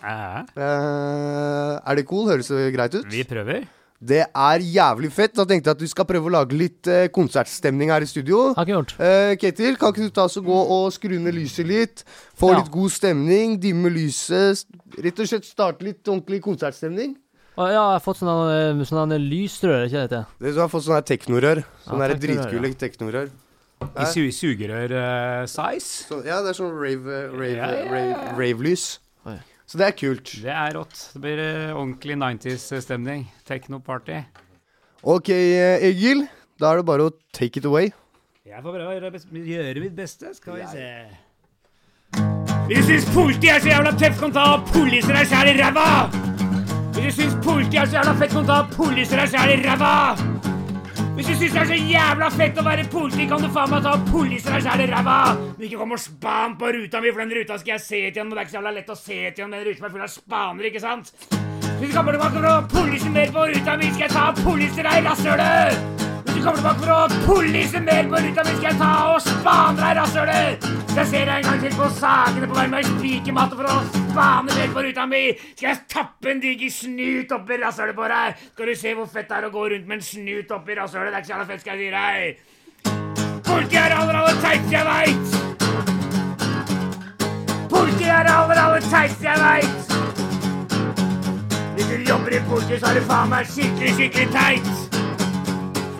Eh, 0.60 1.72
er 1.80 1.96
det 2.02 2.04
cool? 2.12 2.28
Høres 2.28 2.52
det 2.52 2.68
greit 2.76 3.00
ut? 3.00 3.08
Vi 3.16 3.24
prøver. 3.24 3.64
Det 4.02 4.20
er 4.26 4.58
jævlig 4.60 5.10
fett. 5.12 5.32
Da 5.34 5.44
tenkte 5.48 5.70
jeg 5.70 5.76
at 5.76 5.80
du 5.80 5.86
skal 5.88 6.04
prøve 6.04 6.28
å 6.28 6.32
lage 6.34 6.52
litt 6.58 6.86
eh, 6.90 7.06
konsertstemning 7.08 7.88
her 7.90 8.02
i 8.04 8.06
studio. 8.10 8.52
Har 8.54 8.64
ikke 8.66 8.74
gjort. 8.76 8.94
Eh, 9.00 9.34
Ketil, 9.40 9.76
kan 9.80 9.92
ikke 9.94 10.08
du 10.08 10.10
ta 10.10 10.24
oss 10.24 10.36
og 10.36 10.44
gå 10.44 10.58
og 10.76 10.92
skru 10.92 11.14
ned 11.18 11.34
lyset 11.34 11.66
litt? 11.66 12.02
Få 12.36 12.50
Ja. 12.52 12.58
litt 12.60 12.70
god 12.74 12.90
stemning, 12.90 13.58
dimme 13.62 13.88
lyset. 13.94 14.58
s- 14.58 14.66
Rett 14.98 15.18
og 15.20 15.26
slett 15.26 15.44
starte 15.44 15.82
litt 15.82 16.02
ordentlig 16.04 16.42
konsertstemning. 16.42 17.16
Å, 17.56 17.68
ja, 17.70 17.70
jeg 17.70 18.00
har 18.00 18.00
fått 18.00 18.18
sånne, 18.18 18.80
eh, 18.80 18.84
sånne 18.84 19.18
lysrør, 19.22 19.86
ikke 19.86 20.08
det? 20.10 20.26
Det 20.40 20.54
Du 20.54 20.60
har 20.60 20.68
fått 20.68 20.84
sånne 20.84 21.00
her 21.00 21.08
teknorør. 21.16 21.64
Sånne 21.86 22.00
Ja, 22.02 22.08
her 22.08 22.14
teknorør, 22.14 22.50
dritkule 22.50 22.74
teknorør. 22.74 23.30
I 23.96 24.04
su 24.06 24.20
sugerør-size. 24.32 26.06
Så, 26.08 26.24
ja, 26.26 26.40
det 26.42 26.50
er 26.54 26.58
sånn 26.58 26.72
rave, 26.72 27.30
rave, 27.32 27.56
Ja, 27.56 27.70
ja, 27.70 27.84
ja. 27.84 27.90
rave, 27.92 28.38
rave-lys. 28.38 28.98
Så 29.66 29.80
det 29.80 29.86
er 29.88 29.96
kult. 29.96 30.32
Det 30.44 30.52
er 30.52 30.74
rått. 30.76 30.96
Det 31.14 31.20
blir 31.24 31.40
eh, 31.40 31.72
ordentlig 31.72 32.16
90s-stemning. 32.20 33.26
Techno-party. 33.48 34.20
Ok, 35.02 35.30
eh, 35.32 35.84
Egil. 35.88 36.26
Da 36.60 36.72
er 36.72 36.80
det 36.80 36.88
bare 36.88 37.08
å 37.08 37.14
take 37.34 37.60
it 37.60 37.68
away. 37.68 37.90
Jeg 38.44 38.60
får 38.62 38.74
prøve 38.76 38.90
å 38.90 38.96
gjøre, 38.98 39.20
gjøre 39.48 39.80
mitt 39.82 39.96
beste. 39.96 40.34
Skal 40.36 40.60
vi 40.60 40.66
se. 40.70 40.88
Hvis 42.68 42.84
du 42.84 42.92
syns 42.92 43.08
politiet 43.12 43.56
er 43.56 43.64
så 43.64 43.72
jævla 43.72 43.94
tøft, 43.98 44.20
kan 44.20 44.36
ta 44.36 44.44
og 44.54 44.68
poliser 44.72 45.16
deg 45.16 45.32
sjæl 45.32 45.50
i 45.50 45.56
ræva! 45.58 45.88
Hvis 46.94 47.02
du 47.08 47.22
syns 47.22 47.34
politiet 47.44 47.82
er 47.82 47.90
så 47.90 47.98
jævla 47.98 48.14
fett, 48.20 48.36
kan 48.36 48.48
ta 48.48 48.60
og 48.62 48.72
poliser 48.76 49.20
deg 49.20 49.34
sjæl 49.34 49.56
i 49.56 49.60
ræva! 49.64 50.33
Hvis 51.14 51.28
du 51.28 51.34
syns 51.38 51.52
det 51.54 51.60
er 51.60 51.68
så 51.68 51.76
jævla 51.78 52.28
fett 52.34 52.56
å 52.58 52.62
være 52.66 52.84
politi, 52.90 53.28
kan 53.30 53.42
du 53.42 53.46
faen 53.54 53.70
meg 53.70 53.84
ta 53.84 53.92
og 53.94 54.08
polise 54.08 54.50
deg 54.50 54.64
sjæl 54.64 54.82
i 54.82 54.88
ræva! 54.90 55.18
Men 55.54 55.66
ikke 55.68 55.78
kom 55.78 55.94
og 55.94 56.00
span 56.02 56.56
på 56.58 56.72
ruta 56.74 57.02
mi, 57.04 57.12
for 57.12 57.22
den 57.22 57.34
ruta 57.38 57.58
skal 57.62 57.76
jeg 57.76 57.84
se 57.84 58.00
til 58.00 58.08
igjen, 58.08 58.32
det 58.32 58.40
er 58.40 58.42
ikke 58.42 58.54
så 58.56 58.58
jævla 58.58 58.72
lett 58.74 58.90
å 58.90 58.98
se 58.98 59.18
til 59.20 59.44
igjen, 59.44 59.54
den 59.54 59.66
ruta 59.68 59.78
som 59.78 59.86
er 59.86 59.94
full 59.94 60.06
av 60.08 60.14
spaner, 60.16 60.70
ikke 60.72 60.82
sant? 60.82 61.12
Hvis 61.78 61.92
du 61.92 61.94
kommer 61.94 62.18
tilbake 62.18 62.42
og 62.42 62.48
å 62.50 62.56
polise 62.74 63.14
mer 63.14 63.30
på 63.36 63.46
ruta 63.52 63.78
mi, 63.78 63.92
skal 63.94 64.08
jeg 64.08 64.16
ta 64.16 64.26
og 64.32 64.42
polise 64.42 64.88
deg 64.88 64.98
i 64.98 65.06
rasshølet! 65.06 66.03
Kommer 66.44 66.58
tilbake 66.60 66.82
for 66.84 66.92
å 66.92 67.08
polise 67.24 67.80
mer 67.80 68.04
på 68.04 68.18
ruta 68.20 68.42
mi, 68.44 68.52
skal 68.58 68.66
jeg 68.68 68.76
ta 68.76 68.88
og 69.14 69.20
spane 69.24 69.78
deg 69.78 69.94
rasshølet! 69.96 70.66
Jeg 70.92 71.06
ser 71.08 71.24
deg 71.24 71.38
en 71.38 71.46
gang 71.46 71.62
til 71.62 71.72
på 71.78 71.86
sakene 71.96 72.48
på 72.50 72.58
vei 72.58 72.66
med 72.68 72.84
spikermatte 72.90 73.56
for 73.56 73.64
å 73.64 73.76
spane 73.86 74.52
mer 74.52 74.68
på 74.74 74.82
ruta 74.84 75.06
mi! 75.08 75.22
Skal 75.54 75.70
jeg 75.70 75.80
tappe 75.94 76.28
en 76.34 76.42
diger 76.44 76.68
snut 76.74 77.32
oppi 77.32 77.56
rasshølet 77.62 77.96
på 77.96 78.04
deg? 78.12 78.44
Skal 78.52 78.68
du 78.68 78.74
se 78.76 78.92
hvor 78.92 79.08
fett 79.08 79.32
det 79.32 79.36
er 79.38 79.48
å 79.48 79.52
gå 79.56 79.62
rundt 79.72 79.88
med 79.88 79.96
en 79.96 80.04
snut 80.10 80.52
oppi 80.52 80.76
rasshølet? 80.76 81.08
Det 81.08 81.16
er 81.16 81.24
ikke 81.24 81.30
så 81.30 81.34
jævla 81.34 81.48
fett, 81.48 81.64
skal 81.64 81.72
jeg 81.72 81.80
si 81.80 81.88
deg! 81.96 82.36
Politiet 83.48 83.80
er 83.80 83.96
aller, 84.02 84.16
aller 84.20 84.36
teiteste 84.44 84.76
jeg 84.76 84.86
veit! 84.92 85.26
Politiet 87.72 88.12
er 88.20 88.26
aller, 88.36 88.58
aller 88.68 88.84
teiteste 88.92 89.24
jeg 89.32 89.38
veit! 89.48 89.80
Hvis 91.72 91.88
du 91.88 91.96
jobber 92.04 92.36
i 92.36 92.48
politiet, 92.52 92.84
så 92.84 92.92
er 92.92 93.00
du 93.00 93.02
faen 93.08 93.32
meg 93.32 93.48
skikkelig, 93.48 93.96
skikkelig 93.96 94.34
teit! 94.36 94.83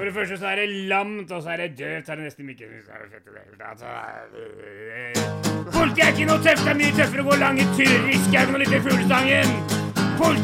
For 0.05 0.11
det 0.11 0.19
første 0.19 0.37
så 0.37 0.47
er 0.47 0.57
det 0.57 0.69
lamt, 0.69 1.31
og 1.33 1.43
så 1.43 1.49
er 1.49 1.57
det 1.57 1.79
døvt, 1.79 2.09
er 2.09 2.14
det 2.14 2.25
nesten 2.25 2.49
ikke 2.49 2.67
ikke 6.09 6.27
noe 6.29 6.43
tøft, 6.45 6.67
er 6.69 6.77
mye 6.77 6.93
tøffere 6.99 7.23
å 7.23 7.29
gå 7.31 7.38
lange 7.40 7.64
turer 7.79 8.11
i 8.12 8.19
skauen 8.27 8.53
og 8.53 8.61
lytte 8.61 8.75
til 8.75 8.83
fuglesangen. 8.85 9.55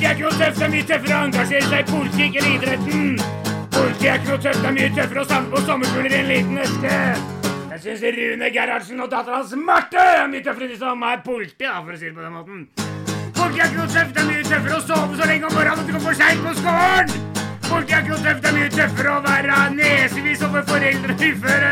Ikke 0.00 0.14
noe 0.22 0.32
tøft, 0.40 0.56
det 0.56 0.64
er 0.64 0.72
mye 0.72 0.86
tøffere 0.88 1.18
å 1.18 1.26
engasjere 1.26 1.68
seg 1.68 1.82
i 1.82 1.90
politikk 1.90 2.40
eller 2.40 2.54
idretten. 2.54 3.04
Ikke 3.20 4.16
noe 4.30 4.40
tøft, 4.46 4.62
det 4.64 4.70
er 4.70 4.76
mye 4.78 4.90
tøffere 4.96 5.20
å 5.26 5.28
samle 5.34 5.52
på 5.52 5.64
sommerfugler 5.68 6.16
i 6.16 6.20
en 6.22 6.32
liten 6.32 6.62
eske. 6.64 6.96
Jeg 7.74 7.84
syns 7.84 8.06
Rune 8.16 8.52
Gerhardsen 8.54 9.04
og 9.04 9.10
datteren 9.12 9.42
hans 9.42 9.52
Marte 9.60 10.06
er 10.22 10.24
mye 10.32 10.46
tøffere 10.46 10.70
enn 10.70 10.72
de 10.72 10.80
som 10.80 11.04
er 11.10 11.20
politi, 11.26 11.68
for 11.68 11.92
å 11.92 12.00
si 12.00 12.08
det 12.08 12.16
på 12.16 12.24
den 12.24 12.38
måten. 12.38 12.64
Politiet 13.36 13.66
ikke 13.66 13.82
noe 13.82 13.92
tøft, 13.92 14.24
er 14.24 14.32
mye 14.32 14.48
tøffere 14.48 14.80
å 14.80 14.86
sove 14.88 15.20
så 15.20 15.28
lenge 15.28 15.52
om 15.52 15.58
morgenen 15.58 15.84
at 15.84 15.84
du 15.84 15.92
kommer 15.98 16.14
for 16.14 16.24
seint 16.24 16.48
på 16.48 16.62
skolen. 16.62 17.29
Politiet 17.70 17.96
er 17.96 18.02
ikke 18.02 18.16
tøft, 18.24 18.42
det 18.42 18.48
er 18.50 18.54
mye 18.56 18.70
tøffere 18.74 19.10
å 19.14 19.20
være 19.24 19.58
nesevis 19.76 20.40
over 20.46 20.64
foreldre 20.66 21.14
og 21.14 21.22
uføre. 21.30 21.70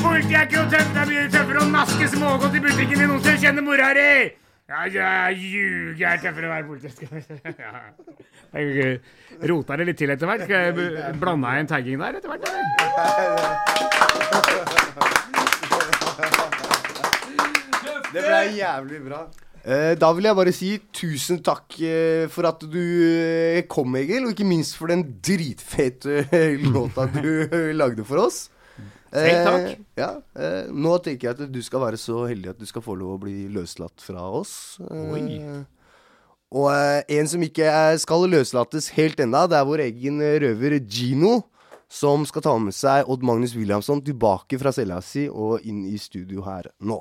Politiet 0.00 0.34
er 0.40 0.44
ikke 0.48 0.64
tøft, 0.72 0.90
det 0.96 1.00
er 1.02 1.08
mye 1.12 1.24
tøffere 1.34 1.62
å 1.62 1.68
naske 1.70 2.08
smågodt 2.14 2.58
i 2.58 2.62
butikken 2.64 3.04
enn 3.04 3.10
noen 3.12 3.22
som 3.24 3.38
kjenner 3.44 3.62
mora 3.66 3.92
di. 3.98 4.10
Ja, 4.68 4.82
jeg 4.92 5.38
ljuger 5.40 6.10
er 6.10 6.18
tøffere 6.24 6.50
å 6.50 6.52
være 6.52 6.66
politi. 6.68 6.90
Skal 6.92 7.08
vi 7.14 7.22
se. 7.24 7.38
Ja. 7.64 8.58
Jeg 8.58 9.00
rota 9.50 9.76
det 9.76 9.84
litt 9.88 9.98
til 10.00 10.10
etter 10.12 10.26
hvert. 10.28 10.42
Skal 10.48 10.58
jeg 10.66 10.72
blande 11.20 11.48
en 11.60 11.68
tagging 11.70 12.00
der 12.00 12.18
etter 12.18 12.28
hvert, 12.32 12.42
eller? 12.48 12.62
Det 18.08 18.20
ble 18.24 18.40
jævlig 18.56 19.00
bra. 19.06 19.20
Eh, 19.66 19.94
da 19.98 20.10
vil 20.16 20.28
jeg 20.28 20.38
bare 20.38 20.52
si 20.54 20.68
tusen 20.94 21.40
takk 21.44 21.74
eh, 21.84 22.26
for 22.32 22.48
at 22.48 22.62
du 22.62 22.78
eh, 22.78 23.64
kom, 23.70 23.96
Egil. 23.98 24.26
Og 24.26 24.36
ikke 24.36 24.46
minst 24.48 24.78
for 24.78 24.92
den 24.92 25.04
dritfete 25.24 26.24
låta 26.74 27.08
du 27.10 27.72
lagde 27.76 28.06
for 28.08 28.28
oss. 28.28 28.46
Selv 29.08 29.46
takk. 29.48 29.84
Ja, 29.96 30.08
nå 30.68 30.98
tenker 31.00 31.30
jeg 31.30 31.36
at 31.38 31.52
du 31.52 31.62
skal 31.64 31.80
være 31.80 31.96
så 31.96 32.26
heldig 32.28 32.50
at 32.52 32.58
du 32.60 32.66
skal 32.68 32.84
få 32.84 32.92
lov 33.00 33.14
å 33.14 33.20
bli 33.22 33.46
løslatt 33.48 34.04
fra 34.04 34.26
oss. 34.36 34.76
Oi. 34.84 35.40
Og 36.52 36.68
en 37.16 37.30
som 37.32 37.44
ikke 37.44 37.72
skal 38.04 38.28
løslates 38.28 38.90
helt 38.98 39.20
ennå, 39.24 39.46
det 39.48 39.56
er 39.56 39.68
vår 39.68 39.86
egen 39.88 40.20
røver 40.44 40.76
Gino. 40.84 41.38
Som 41.88 42.26
skal 42.28 42.44
ta 42.44 42.52
med 42.60 42.76
seg 42.76 43.08
Odd 43.08 43.24
Magnus 43.24 43.56
Williamson 43.56 44.04
tilbake 44.04 44.60
fra 44.60 44.74
cella 44.76 45.00
si 45.00 45.24
og 45.32 45.64
inn 45.64 45.86
i 45.88 45.96
studio 45.96 46.44
her 46.44 46.68
nå. 46.84 47.00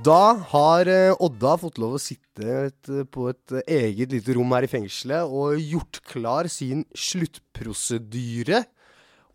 Da 0.00 0.32
har 0.48 0.88
eh, 0.88 1.12
Odda 1.20 1.58
fått 1.60 1.76
lov 1.80 1.98
å 1.98 2.00
sitte 2.00 2.70
på 3.12 3.26
et 3.28 3.52
eh, 3.52 3.72
eget 3.90 4.14
lite 4.14 4.32
rom 4.32 4.54
her 4.56 4.64
i 4.64 4.70
fengselet 4.70 5.28
og 5.28 5.60
gjort 5.60 6.00
klar 6.08 6.48
sin 6.48 6.86
sluttprosedyre. 6.96 8.62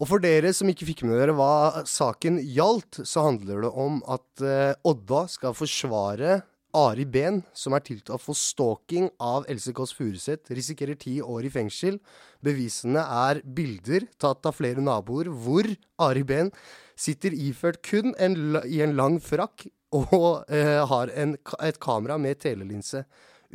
Og 0.01 0.09
for 0.09 0.23
dere 0.23 0.49
som 0.57 0.71
ikke 0.71 0.87
fikk 0.87 1.03
med 1.05 1.19
dere 1.19 1.35
hva 1.37 1.83
saken 1.85 2.39
gjaldt, 2.41 3.03
så 3.05 3.27
handler 3.27 3.67
det 3.67 3.71
om 3.77 4.01
at 4.09 4.41
eh, 4.41 4.73
Odda 4.89 5.27
skal 5.35 5.53
forsvare 5.53 6.39
Ari 6.75 7.05
Behn, 7.13 7.43
som 7.53 7.77
er 7.77 7.85
tiltalt 7.85 8.25
for 8.25 8.35
stalking 8.35 9.11
av 9.21 9.45
Else 9.51 9.69
Kåss 9.69 9.93
Furuseth, 9.93 10.49
risikerer 10.49 10.97
ti 10.97 11.19
år 11.21 11.45
i 11.45 11.53
fengsel. 11.53 12.01
Bevisene 12.41 13.05
er 13.29 13.45
bilder 13.45 14.09
tatt 14.17 14.49
av 14.49 14.57
flere 14.57 14.81
naboer 14.81 15.29
hvor 15.29 15.69
Ari 16.09 16.25
Behn 16.25 16.49
sitter 16.97 17.37
iført 17.37 17.83
kun 17.85 18.17
en, 18.17 18.63
i 18.65 18.81
en 18.81 18.97
lang 18.97 19.21
frakk 19.21 19.69
og 19.95 20.51
eh, 20.51 20.81
har 20.89 21.11
en, 21.15 21.35
et 21.63 21.79
kamera 21.81 22.17
med 22.21 22.41
telelinse. 22.43 23.05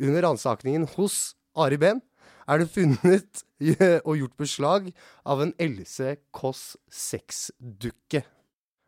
Under 0.01 0.25
ransakingen 0.25 0.87
hos 0.95 1.35
Ari 1.59 1.77
Behn 1.81 2.01
er 2.49 2.61
det 2.61 2.71
funnet 2.73 3.43
og 4.07 4.17
gjort 4.17 4.37
beslag 4.39 4.91
av 5.27 5.43
en 5.43 5.55
Else 5.61 6.15
Kåss 6.35 6.75
sexdukke. 6.89 8.23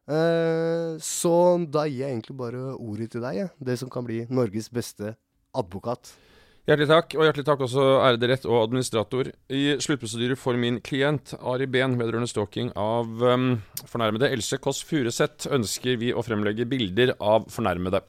Eh, 0.04 1.00
så 1.00 1.36
da 1.72 1.86
gir 1.88 2.04
jeg 2.04 2.18
egentlig 2.18 2.38
bare 2.40 2.64
ordet 2.76 3.14
til 3.14 3.24
deg, 3.24 3.44
ja. 3.44 3.50
det 3.60 3.78
som 3.80 3.92
kan 3.94 4.08
bli 4.08 4.24
Norges 4.34 4.72
beste 4.74 5.16
advokat. 5.56 6.16
Hjertelig 6.64 6.88
takk, 6.88 7.14
og 7.18 7.26
hjertelig 7.28 7.44
takk 7.44 7.62
også 7.66 7.86
ærede 8.08 8.28
rett 8.32 8.46
og 8.48 8.62
administrator. 8.62 9.28
I 9.52 9.76
sluttprosedyre 9.84 10.38
for 10.40 10.56
min 10.56 10.78
klient 10.80 11.34
Ari 11.42 11.68
Behn 11.68 11.98
vedrørende 12.00 12.30
stalking 12.32 12.70
av 12.80 13.10
um, 13.20 13.50
fornærmede 13.84 14.30
Else 14.32 14.62
Kåss 14.64 14.80
Furuseth 14.88 15.52
ønsker 15.52 16.00
vi 16.00 16.14
å 16.16 16.24
fremlegge 16.24 16.70
bilder 16.72 17.18
av 17.20 17.50
fornærmede. 17.52 18.00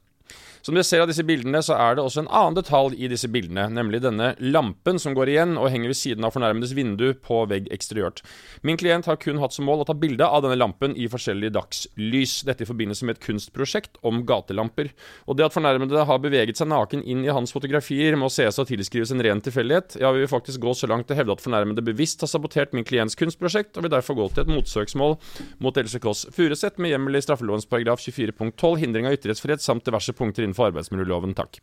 Som 0.64 0.72
dere 0.78 0.86
ser 0.88 1.02
av 1.04 1.10
disse 1.10 1.20
bildene, 1.28 1.60
så 1.60 1.74
er 1.76 1.98
det 1.98 2.02
også 2.06 2.22
en 2.22 2.28
annen 2.32 2.54
detalj 2.56 2.94
i 2.96 3.08
disse 3.12 3.28
bildene, 3.28 3.66
nemlig 3.76 3.98
denne 4.00 4.30
lampen 4.40 4.96
som 4.96 5.12
går 5.12 5.28
igjen 5.28 5.58
og 5.60 5.68
henger 5.68 5.90
ved 5.92 5.98
siden 5.98 6.24
av 6.24 6.32
fornærmedes 6.32 6.70
vindu 6.72 7.10
på 7.20 7.42
vegg 7.50 7.66
eksteriørt. 7.74 8.22
Min 8.64 8.78
klient 8.80 9.04
har 9.04 9.18
kun 9.20 9.42
hatt 9.42 9.52
som 9.52 9.68
mål 9.68 9.82
å 9.82 9.86
ta 9.90 9.92
bilde 9.92 10.24
av 10.24 10.40
denne 10.40 10.56
lampen 10.56 10.94
i 10.96 11.04
forskjellig 11.12 11.50
dagslys, 11.52 12.38
dette 12.48 12.64
i 12.64 12.68
forbindelse 12.70 13.04
med 13.04 13.18
et 13.18 13.26
kunstprosjekt 13.26 14.00
om 14.08 14.22
gatelamper. 14.24 14.88
Og 15.28 15.36
det 15.36 15.44
at 15.50 15.52
fornærmede 15.52 16.06
har 16.08 16.22
beveget 16.24 16.56
seg 16.56 16.72
naken 16.72 17.04
inn 17.04 17.26
i 17.26 17.34
hans 17.36 17.52
fotografier, 17.52 18.16
må 18.16 18.32
ses 18.32 18.56
å 18.56 18.64
tilskrives 18.64 19.12
en 19.12 19.20
ren 19.20 19.44
tilfeldighet. 19.44 19.98
Ja, 20.00 20.14
vi 20.16 20.24
vil 20.24 20.32
faktisk 20.32 20.64
gå 20.64 20.72
så 20.72 20.88
langt 20.88 21.10
til 21.10 21.18
å 21.18 21.20
hevde 21.20 21.36
at 21.36 21.44
fornærmede 21.44 21.84
bevisst 21.84 22.24
har 22.24 22.32
sabotert 22.32 22.72
min 22.72 22.88
klients 22.88 23.20
kunstprosjekt, 23.20 23.76
og 23.76 23.84
vil 23.84 23.92
derfor 23.98 24.16
gå 24.16 24.30
til 24.32 24.46
et 24.46 24.54
motsøksmål 24.54 25.18
mot 25.60 25.84
Else 25.84 26.00
Kåss 26.00 26.24
Furuseth 26.32 26.80
med 26.80 26.96
hjemmel 26.96 27.20
i 27.20 27.24
straffelovens 27.28 27.68
paragraf 27.68 28.00
24 28.00 28.38
punkt 28.40 28.56
12, 28.56 28.80
hindring 28.86 29.12
av 29.12 29.20
ytringsfrihet 29.20 29.60
samt 29.60 29.84
diverse 29.84 30.16
punkter 30.16 30.53
innenfor 30.54 30.70
arbeidsmiljøloven. 30.70 31.34
Takk. 31.34 31.60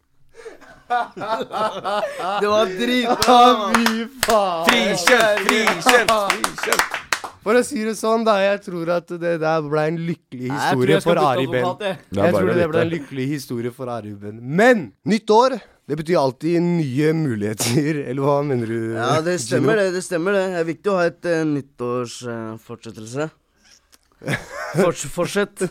Det 2.42 2.48
var 2.52 2.66
dritbra! 2.68 3.72
Fy 3.72 4.08
faen! 4.26 4.66
Frikjent! 4.68 5.48
Frikjent! 5.48 6.12
Frikjent! 6.12 6.98
For 7.42 7.58
å 7.58 7.62
si 7.66 7.82
det 7.82 7.96
sånn, 7.98 8.26
da. 8.28 8.36
Jeg 8.44 8.60
tror 8.68 8.92
at 9.00 9.10
det 9.18 9.40
der 9.42 9.64
ble 9.66 9.86
en 9.90 9.98
lykkelig 10.06 10.52
historie 10.52 11.00
for 11.02 11.18
Ari 11.18 11.48
Ben. 11.50 11.66
jeg. 11.82 11.98
Tror 12.14 12.52
det 12.54 12.68
ble 12.70 12.84
en 12.84 12.92
lykkelig 12.92 13.28
historie 13.32 13.72
for 13.74 13.90
Ari 13.90 14.14
Ben. 14.14 14.38
Men 14.38 14.92
nytt 15.10 15.32
år, 15.34 15.58
det 15.90 15.98
betyr 15.98 16.20
alltid 16.22 16.62
nye 16.62 17.14
muligheter. 17.18 18.04
Eller 18.12 18.22
hva 18.22 18.42
mener 18.46 18.70
du? 18.70 18.94
Ja, 18.94 19.16
det 19.26 19.40
stemmer 19.42 19.80
det. 19.82 19.90
Det 19.96 20.04
stemmer 20.06 20.38
det. 20.38 20.46
Det 20.54 20.62
er 20.62 20.70
viktig 20.70 20.94
å 20.94 21.00
ha 21.00 21.08
et 21.10 21.32
uh, 21.32 21.42
nyttårsfortsettelse. 21.56 23.32
Forts 24.78 25.06
fortsett. 25.12 25.64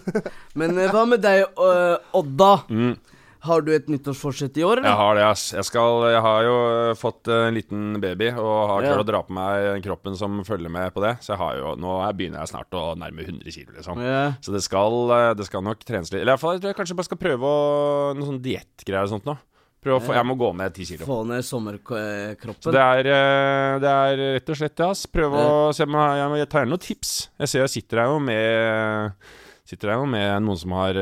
Men 0.58 0.76
eh, 0.78 0.90
hva 0.92 1.06
med 1.08 1.22
deg, 1.24 1.46
eh, 1.46 1.96
Odda? 2.18 2.52
Mm. 2.68 2.96
Har 3.40 3.62
du 3.64 3.70
et 3.72 3.86
nyttårsforsett 3.88 4.58
i 4.60 4.64
år, 4.68 4.82
Jeg 4.84 4.96
har 4.98 5.14
det, 5.16 5.22
ass. 5.24 5.46
Jeg, 5.56 5.64
skal, 5.64 6.02
jeg 6.12 6.20
har 6.20 6.42
jo 6.44 6.56
øh, 6.60 6.90
fått 7.00 7.30
øh, 7.32 7.46
en 7.48 7.54
liten 7.56 7.94
baby 8.02 8.26
og 8.34 8.50
har 8.68 8.82
Ja. 8.84 8.90
klart 8.92 9.00
å 9.06 9.08
dra 9.08 9.20
på 9.24 9.32
meg 9.32 9.80
kroppen 9.86 10.18
som 10.20 10.42
følger 10.44 10.68
med 10.68 10.92
på 10.92 11.00
det. 11.00 11.14
Så 11.24 11.32
jeg 11.32 11.40
har 11.40 11.56
jo, 11.56 11.70
nå 11.80 11.94
er- 12.04 12.12
begynner 12.18 12.42
jeg 12.42 12.52
snart 12.52 12.76
å 12.76 12.82
nærme 13.00 13.24
100 13.24 13.48
kilo, 13.56 13.72
liksom. 13.78 14.02
Ja. 14.04 14.34
Så 14.44 14.52
det 14.52 14.60
skal, 14.66 14.92
øh, 15.16 15.30
det 15.40 15.46
skal 15.48 15.64
nok 15.64 15.80
trenes 15.88 16.12
litt. 16.12 16.20
Eller 16.20 16.34
i 16.34 16.36
hvert 16.36 16.44
fall, 16.44 16.58
jeg 16.58 16.66
tror 16.66 16.74
jeg 16.74 16.80
kanskje 16.82 16.98
bare 17.00 17.08
skal 17.08 17.22
prøve 17.24 17.48
å, 17.54 18.12
noe 18.18 18.28
sånn 18.28 18.42
diettgreier 18.44 19.08
og 19.08 19.14
sånt 19.14 19.24
nå. 19.30 19.38
Prøve 19.80 19.96
å 19.96 20.04
få, 20.04 20.14
jeg 20.16 20.28
må 20.28 20.36
gå 20.36 20.50
ned 20.58 20.74
10 20.76 20.88
kilo. 20.90 21.08
Få 21.08 21.18
ned 21.28 21.44
Så 21.44 21.54
sommerkroppen. 21.56 22.74
det 22.74 22.80
er, 22.84 23.10
øh, 23.16 23.76
det 23.80 23.92
er 23.92 24.24
rett 24.36 24.52
og 24.52 24.58
slett 24.60 24.76
det, 24.76 24.88
ass. 24.92 25.06
Prøv 25.08 25.36
å 25.40 25.44
se 25.76 25.86
om 25.88 25.96
jeg, 25.96 26.26
jeg, 26.42 26.50
tar 26.52 26.64
gjerne 26.64 26.74
noen 26.74 26.84
tips. 26.84 27.12
Jeg 27.40 27.52
ser 27.52 27.64
jeg 27.64 27.74
sitter 27.78 28.02
her 28.02 28.12
jo 28.12 28.18
med 28.24 29.30
Sitter 29.70 29.92
her 29.92 30.00
jo 30.02 30.06
med 30.10 30.42
noen 30.42 30.58
som 30.58 30.72
har, 30.74 30.96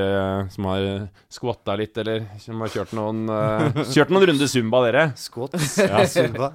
som 0.53 0.67
har 0.69 0.83
skvatta 1.33 1.73
litt, 1.81 1.97
eller 2.03 2.27
som 2.43 2.61
har 2.61 2.69
kjørt 2.69 2.91
noen, 2.99 3.23
kjørt 3.95 4.13
noen 4.13 4.27
runder 4.29 4.51
zumba, 4.53 4.83
dere. 4.85 5.07
Squats. 5.17 5.79
Ja, 5.81 6.03
Zumba. 6.05 6.51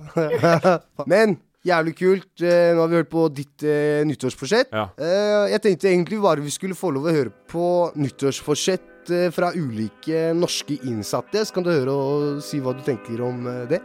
Men 1.09 1.39
jævlig 1.67 1.95
kult. 1.97 2.31
Eh, 2.41 2.71
nå 2.75 2.83
har 2.83 2.91
vi 2.91 2.99
hørt 2.99 3.11
på 3.11 3.27
ditt 3.33 3.65
eh, 3.67 4.03
nyttårsforsett. 4.07 4.73
Ja. 4.73 4.89
Eh, 4.99 5.51
jeg 5.53 5.63
tenkte 5.63 5.91
egentlig 5.91 6.21
bare 6.23 6.43
vi 6.43 6.53
skulle 6.53 6.77
få 6.77 6.91
lov 6.93 7.07
å 7.07 7.15
høre 7.15 7.33
på 7.51 7.67
nyttårsforsett 7.99 8.89
eh, 9.11 9.29
fra 9.33 9.51
ulike 9.55 10.31
norske 10.37 10.77
innsatte. 10.83 11.43
Så 11.45 11.55
kan 11.55 11.65
du 11.65 11.71
høre 11.73 11.93
og 11.93 12.43
si 12.45 12.61
hva 12.63 12.75
du 12.77 12.83
tenker 12.85 13.23
om 13.25 13.47
eh, 13.49 13.63
det. 13.73 13.81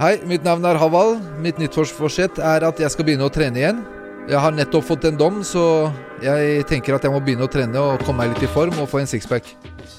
Hei, 0.00 0.16
mitt 0.26 0.42
navn 0.46 0.64
er 0.66 0.80
Haval. 0.80 1.18
Mitt 1.44 1.60
nyttårsforsett 1.60 2.40
er 2.42 2.64
at 2.66 2.80
jeg 2.80 2.90
skal 2.94 3.06
begynne 3.06 3.28
å 3.28 3.32
trene 3.32 3.60
igjen. 3.60 3.82
Jeg 4.30 4.38
har 4.38 4.54
nettopp 4.54 4.86
fått 4.86 5.04
en 5.08 5.18
dom, 5.18 5.40
så 5.42 5.90
jeg 6.22 6.62
tenker 6.70 6.94
at 6.94 7.02
jeg 7.02 7.10
må 7.10 7.18
begynne 7.22 7.48
å 7.48 7.50
trene 7.50 7.80
og 7.82 8.04
komme 8.06 8.22
meg 8.22 8.36
litt 8.36 8.46
i 8.46 8.50
form 8.54 8.78
og 8.78 8.86
få 8.90 9.02
en 9.02 9.10
sixpack. 9.10 9.50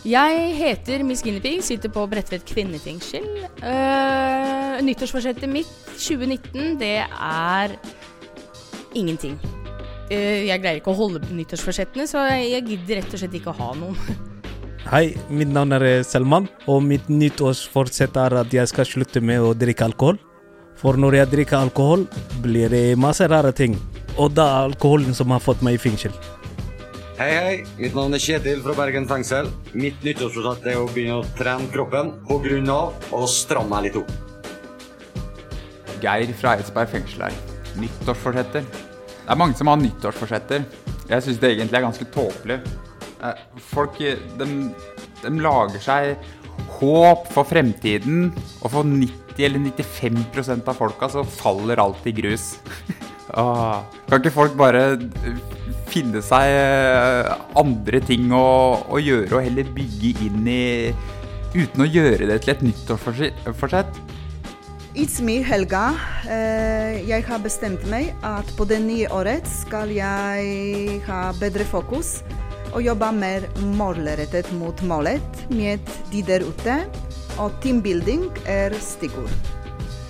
Jeg 0.08 0.46
heter 0.58 1.04
Miss 1.08 1.24
Guinevere, 1.24 1.64
sitter 1.64 1.92
på 1.92 2.06
Bredtvet 2.12 2.46
kvinnefengsel. 2.48 3.28
Uh, 3.60 4.80
nyttårsforsettet 4.84 5.52
mitt 5.52 5.72
2019, 5.96 6.80
det 6.80 6.96
er 7.04 7.76
ingenting. 8.96 9.38
Eh, 10.12 10.50
jeg 10.50 10.60
greier 10.60 10.82
ikke 10.82 10.92
å 10.92 10.98
holde 10.98 11.24
nyttårsforsettene, 11.32 12.06
så 12.10 12.26
jeg, 12.28 12.64
gidder 12.68 13.00
rett 13.00 13.16
og 13.16 13.22
slett 13.22 13.38
ikke 13.40 13.54
å 13.54 13.58
ha 13.62 13.72
noen. 13.80 13.98
Hei, 14.84 15.14
mitt 15.32 15.48
navn 15.48 15.78
er 15.78 16.04
Selman, 16.04 16.50
og 16.68 16.82
mitt 16.84 17.08
nyttårsforsett 17.08 18.18
er 18.20 18.36
at 18.42 18.52
jeg 18.52 18.68
skal 18.68 18.88
slutte 18.90 19.22
med 19.24 19.40
å 19.40 19.54
drikke 19.56 19.88
alkohol. 19.88 20.20
For 20.80 21.00
når 21.00 21.22
jeg 21.22 21.32
drikker 21.32 21.62
alkohol, 21.62 22.04
blir 22.44 22.74
det 22.74 22.98
masse 23.00 23.24
rare 23.32 23.54
ting. 23.56 23.78
Og 24.20 24.34
det 24.36 24.44
er 24.44 24.68
alkoholen 24.68 25.16
som 25.16 25.32
har 25.32 25.40
fått 25.42 25.64
meg 25.64 25.78
i 25.78 25.82
fengsel. 25.82 26.12
Hei, 27.16 27.30
hei. 27.32 27.58
Mitt 27.80 27.96
navn 27.96 28.18
er 28.18 28.22
Kjetil 28.22 28.60
fra 28.66 28.76
Bergen 28.76 29.08
fengsel. 29.08 29.48
Mitt 29.72 30.04
nyttårsforsett 30.04 30.68
er 30.74 30.82
å 30.82 30.90
begynne 30.92 31.22
å 31.22 31.28
trene 31.40 31.72
kroppen 31.72 32.12
av 32.74 33.14
å 33.16 33.26
stramme 33.30 33.72
meg 33.72 33.88
litt 33.88 34.02
opp. 34.02 34.12
Geir 36.04 36.34
fra 36.36 36.58
Eidsberg 36.58 36.92
fengsel 36.92 37.30
her. 37.30 37.38
Nyttårsforsetter. 37.80 38.68
Det 39.24 39.32
er 39.32 39.40
mange 39.40 39.56
som 39.56 39.70
har 39.72 39.80
nyttårsforsetter. 39.80 40.66
Jeg 41.08 41.24
syns 41.24 41.40
det 41.40 41.54
egentlig 41.54 41.80
er 41.80 41.86
ganske 41.86 42.08
tåpelig. 42.12 42.60
Eh, 43.24 43.44
Folk 43.72 44.00
eh, 44.04 44.20
de, 44.40 44.48
de 45.24 45.34
lager 45.44 45.84
seg 45.84 46.30
håp 46.78 47.30
for 47.34 47.48
fremtiden, 47.48 48.28
og 48.62 48.74
for 48.76 48.88
90 48.88 49.48
eller 49.48 49.64
95% 49.72 50.68
av 50.70 50.78
folka 50.78 51.10
så 51.10 51.24
faller 51.26 51.80
alt 51.82 52.04
i 52.10 52.14
grus. 52.20 52.52
Åh, 53.34 53.80
kan 54.10 54.20
ikke 54.20 54.36
folk 54.36 54.58
bare 54.60 54.84
eh, 55.00 55.42
finne 55.94 56.22
seg 56.26 57.32
andre 57.60 58.04
ting 58.04 58.32
å, 58.36 58.46
å 58.92 59.02
gjøre, 59.02 59.38
og 59.38 59.46
heller 59.48 59.76
bygge 59.76 60.16
inn 60.28 60.48
i 60.50 60.64
Uten 61.54 61.84
å 61.84 61.86
gjøre 61.86 62.26
det 62.26 62.40
til 62.42 62.50
et 62.56 62.62
nyttårsforsett? 62.66 63.98
It's 64.96 65.20
me, 65.22 65.40
Helga. 65.42 65.96
Eh, 66.30 67.00
jeg 67.10 67.26
har 67.26 67.42
bestemt 67.42 67.82
meg 67.90 68.12
at 68.26 68.50
på 68.58 68.66
det 68.70 68.78
nye 68.84 69.08
året 69.10 69.48
skal 69.50 69.90
jeg 69.90 71.00
ha 71.08 71.22
bedre 71.40 71.66
fokus 71.66 72.20
og 72.74 72.84
jobbe 72.86 73.10
mer 73.18 73.48
målrettet 73.78 74.52
mot 74.58 74.78
målet 74.86 75.42
med 75.50 75.82
de 76.14 76.22
der 76.26 76.46
ute. 76.46 76.78
Og 77.42 77.56
teambuilding 77.64 78.28
er 78.46 78.76
stikkord. 78.78 79.34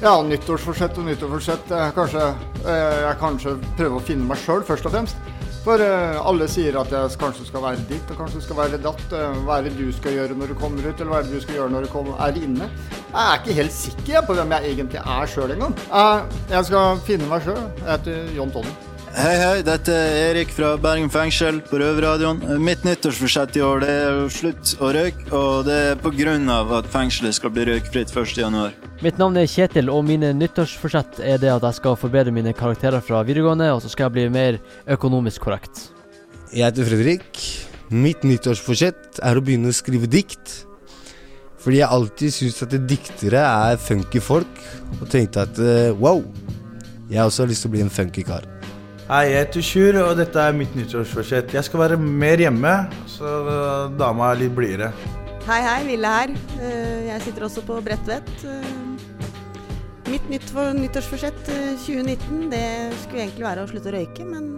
Ja, 0.03 0.17
nyttårsforsett 0.27 0.97
og 0.99 1.07
nyttårsforsett. 1.07 1.71
eh, 1.71 1.91
Kanskje, 1.95 2.27
eh, 2.67 2.99
jeg 3.07 3.19
kanskje 3.23 3.55
prøver 3.77 3.95
å 4.01 4.03
finne 4.03 4.27
meg 4.27 4.37
sjøl, 4.43 4.65
først 4.67 4.85
og 4.85 4.91
fremst. 4.91 5.15
For 5.63 5.79
eh, 5.79 6.17
alle 6.27 6.47
sier 6.51 6.75
at 6.75 6.91
jeg 6.91 7.15
kanskje 7.21 7.45
skal 7.47 7.63
være 7.63 7.85
ditt, 7.87 8.09
og 8.11 8.17
kanskje 8.19 8.41
skal 8.43 8.57
være 8.57 8.79
datt. 8.83 9.03
eh, 9.15 9.37
hva 9.47 9.59
er 9.61 9.69
det 9.69 9.77
du 9.77 9.85
skal 9.95 10.17
gjøre 10.17 10.35
når 10.35 10.51
du 10.51 10.57
kommer 10.59 10.83
ut, 10.83 10.99
eller 10.99 11.11
hva 11.13 11.21
er 11.21 11.29
det 11.29 11.37
du 11.39 11.45
skal 11.45 11.55
gjøre 11.61 11.71
når 11.71 11.87
du 11.87 11.99
er 12.27 12.39
inne? 12.41 12.67
Jeg 13.13 13.23
er 13.23 13.39
ikke 13.39 13.59
helt 13.61 13.75
sikker 13.77 14.25
på 14.27 14.35
hvem 14.35 14.51
jeg 14.57 14.73
egentlig 14.73 15.03
er 15.05 15.29
sjøl 15.31 15.55
engang. 15.55 15.77
Eh, 15.87 16.39
jeg 16.51 16.65
skal 16.71 16.99
finne 17.07 17.29
meg 17.31 17.45
sjøl. 17.47 17.61
Jeg 17.79 17.91
heter 17.93 18.35
John 18.35 18.51
Tonny. 18.51 18.75
Hei, 19.13 19.35
hei, 19.37 19.59
dette 19.61 19.93
er 19.93 20.31
Erik 20.31 20.49
fra 20.55 20.71
Bergen 20.81 21.11
fengsel 21.13 21.59
på 21.67 21.77
Røverradioen. 21.77 22.39
Mitt 22.65 22.81
nyttårsforsett 22.81 23.59
i 23.59 23.61
år 23.61 23.83
det 23.83 23.89
er 23.93 24.15
å 24.23 24.29
slutte 24.33 24.79
å 24.81 24.87
røyke, 24.95 25.25
og 25.37 25.67
det 25.67 25.75
er 25.91 26.39
av 26.49 26.71
at 26.79 26.87
fengselet 26.89 27.35
skal 27.37 27.51
bli 27.53 27.67
røykfritt 27.69 28.09
1.1. 28.09 28.71
Mitt 29.05 29.19
navn 29.21 29.37
er 29.37 29.45
Kjetil, 29.45 29.91
og 29.93 30.01
mine 30.07 30.31
nyttårsforsett 30.33 31.19
er 31.21 31.37
det 31.37 31.51
at 31.53 31.61
jeg 31.61 31.77
skal 31.77 31.97
forbedre 32.01 32.33
mine 32.33 32.55
karakterer 32.57 33.05
fra 33.05 33.21
videregående, 33.21 33.67
og 33.75 33.83
så 33.83 33.91
skal 33.93 34.07
jeg 34.07 34.15
bli 34.15 34.23
mer 34.33 34.57
økonomisk 34.97 35.45
korrekt. 35.45 35.91
Jeg 36.49 36.65
heter 36.65 36.89
Fredrik. 36.89 37.43
Mitt 37.93 38.25
nyttårsforsett 38.25 39.21
er 39.21 39.37
å 39.37 39.45
begynne 39.45 39.69
å 39.69 39.77
skrive 39.77 40.09
dikt. 40.09 40.63
Fordi 41.61 41.83
jeg 41.83 41.93
alltid 41.99 42.33
syns 42.33 42.65
at 42.65 42.73
diktere 42.89 43.45
er 43.45 43.77
funky 43.77 44.23
folk, 44.25 44.65
og 44.97 45.05
tenkte 45.13 45.45
at 45.45 45.61
eh, 45.61 45.93
wow, 46.01 46.25
jeg 47.13 47.21
også 47.21 47.45
har 47.45 47.53
lyst 47.53 47.67
til 47.67 47.69
å 47.69 47.75
bli 47.77 47.85
en 47.85 47.93
funky 47.93 48.25
kar. 48.25 48.52
Hei, 49.13 49.27
jeg 49.29 49.43
heter 49.43 49.61
Sjur, 49.61 49.97
og 50.01 50.15
dette 50.17 50.41
er 50.41 50.55
mitt 50.57 50.71
nyttårsforsett. 50.73 51.51
Jeg 51.53 51.65
skal 51.67 51.83
være 51.83 51.97
mer 52.01 52.41
hjemme, 52.41 52.69
så 53.05 53.33
dama 53.93 54.31
er 54.31 54.39
litt 54.39 54.55
blidere. 54.57 54.87
Hei, 55.45 55.59
hei. 55.61 55.83
Ville 55.85 56.13
her. 56.15 56.33
Eh, 56.57 57.03
Jeg 57.11 57.21
sitter 57.21 57.45
også 57.45 57.61
på 57.67 57.77
Bredtvet. 57.85 58.31
Eh, 58.41 60.09
Mitt 60.09 60.25
nytt 60.31 60.49
nyttårsforsett 60.79 61.45
eh, 61.53 61.75
2019, 61.83 62.49
det 62.55 62.63
skulle 63.03 63.27
egentlig 63.27 63.45
være 63.45 63.67
å 63.67 63.69
slutte 63.69 63.91
å 63.91 63.95
røyke, 63.99 64.25
men 64.25 64.49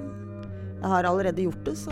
jeg 0.80 0.94
har 0.94 1.10
allerede 1.12 1.50
gjort 1.50 1.68
det, 1.68 1.76
så 1.76 1.92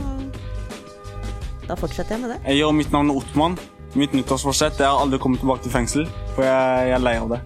da 1.68 1.76
fortsetter 1.76 2.16
jeg 2.16 2.24
med 2.24 2.32
det. 2.38 2.40
Jeg 2.48 2.64
og 2.64 2.78
mitt 2.80 2.96
navn 2.96 3.12
er 3.12 3.20
Ottmann. 3.20 3.60
Mitt 4.00 4.16
nyttårsforsett 4.16 4.80
er 4.80 4.88
å 4.88 5.04
aldri 5.04 5.20
komme 5.20 5.36
tilbake 5.36 5.68
til 5.68 5.76
fengsel, 5.76 6.08
for 6.32 6.48
jeg, 6.48 6.90
jeg 6.94 6.96
er 6.96 7.08
lei 7.12 7.18
av 7.20 7.36
det. 7.36 7.44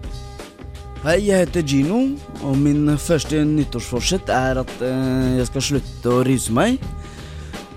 Hei, 0.98 1.20
jeg 1.28 1.44
heter 1.44 1.62
Gino, 1.62 1.98
og 2.42 2.56
min 2.58 2.88
første 2.98 3.38
nyttårsforsett 3.46 4.32
er 4.34 4.58
at 4.64 4.72
eh, 4.82 5.36
jeg 5.36 5.46
skal 5.46 5.62
slutte 5.62 6.10
å 6.10 6.24
ruse 6.26 6.50
meg. 6.50 6.80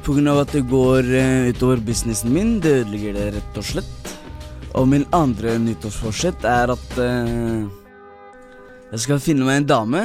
Av 0.02 0.40
at 0.42 0.56
det 0.56 0.64
går 0.66 1.06
eh, 1.20 1.52
utover 1.54 1.84
businessen 1.86 2.34
min, 2.34 2.56
det 2.64 2.80
ødelegger 2.80 3.14
det 3.20 3.28
rett 3.36 3.62
og 3.62 3.68
slett. 3.68 4.10
Og 4.74 4.90
min 4.90 5.06
andre 5.14 5.54
nyttårsforsett 5.62 6.50
er 6.50 6.74
at 6.74 6.98
eh, 7.06 7.70
jeg 8.90 9.06
skal 9.06 9.22
finne 9.22 9.46
meg 9.46 9.62
en 9.62 9.70
dame. 9.70 10.04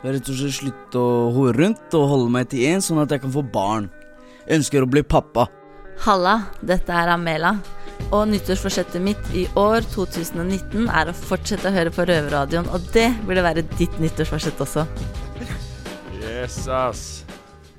Rett 0.00 0.32
og 0.32 0.40
slett 0.40 0.56
slutte 0.62 0.96
å 0.96 1.30
hore 1.36 1.52
rundt 1.60 2.00
og 2.00 2.10
holde 2.14 2.32
meg 2.32 2.48
til 2.48 2.64
én, 2.64 2.80
sånn 2.80 3.04
at 3.04 3.12
jeg 3.12 3.26
kan 3.26 3.36
få 3.36 3.44
barn. 3.44 3.92
Jeg 4.46 4.62
ønsker 4.62 4.88
å 4.88 4.88
bli 4.88 5.04
pappa. 5.04 5.50
Halla, 6.08 6.46
dette 6.64 6.96
er 6.96 7.12
Amela. 7.12 7.58
Og 8.14 8.28
nyttårsforsettet 8.30 9.02
mitt 9.02 9.30
i 9.34 9.46
år 9.58 9.86
2019 9.92 10.86
er 10.86 11.10
å 11.10 11.16
fortsette 11.16 11.68
å 11.70 11.74
høre 11.74 11.92
på 11.94 12.06
Røverradioen, 12.06 12.70
og 12.70 12.86
det 12.94 13.08
burde 13.26 13.44
være 13.46 13.66
ditt 13.76 13.98
nyttårsforsett 14.02 14.62
også. 14.62 14.86
Yes, 16.22 16.66
ass. 16.70 17.25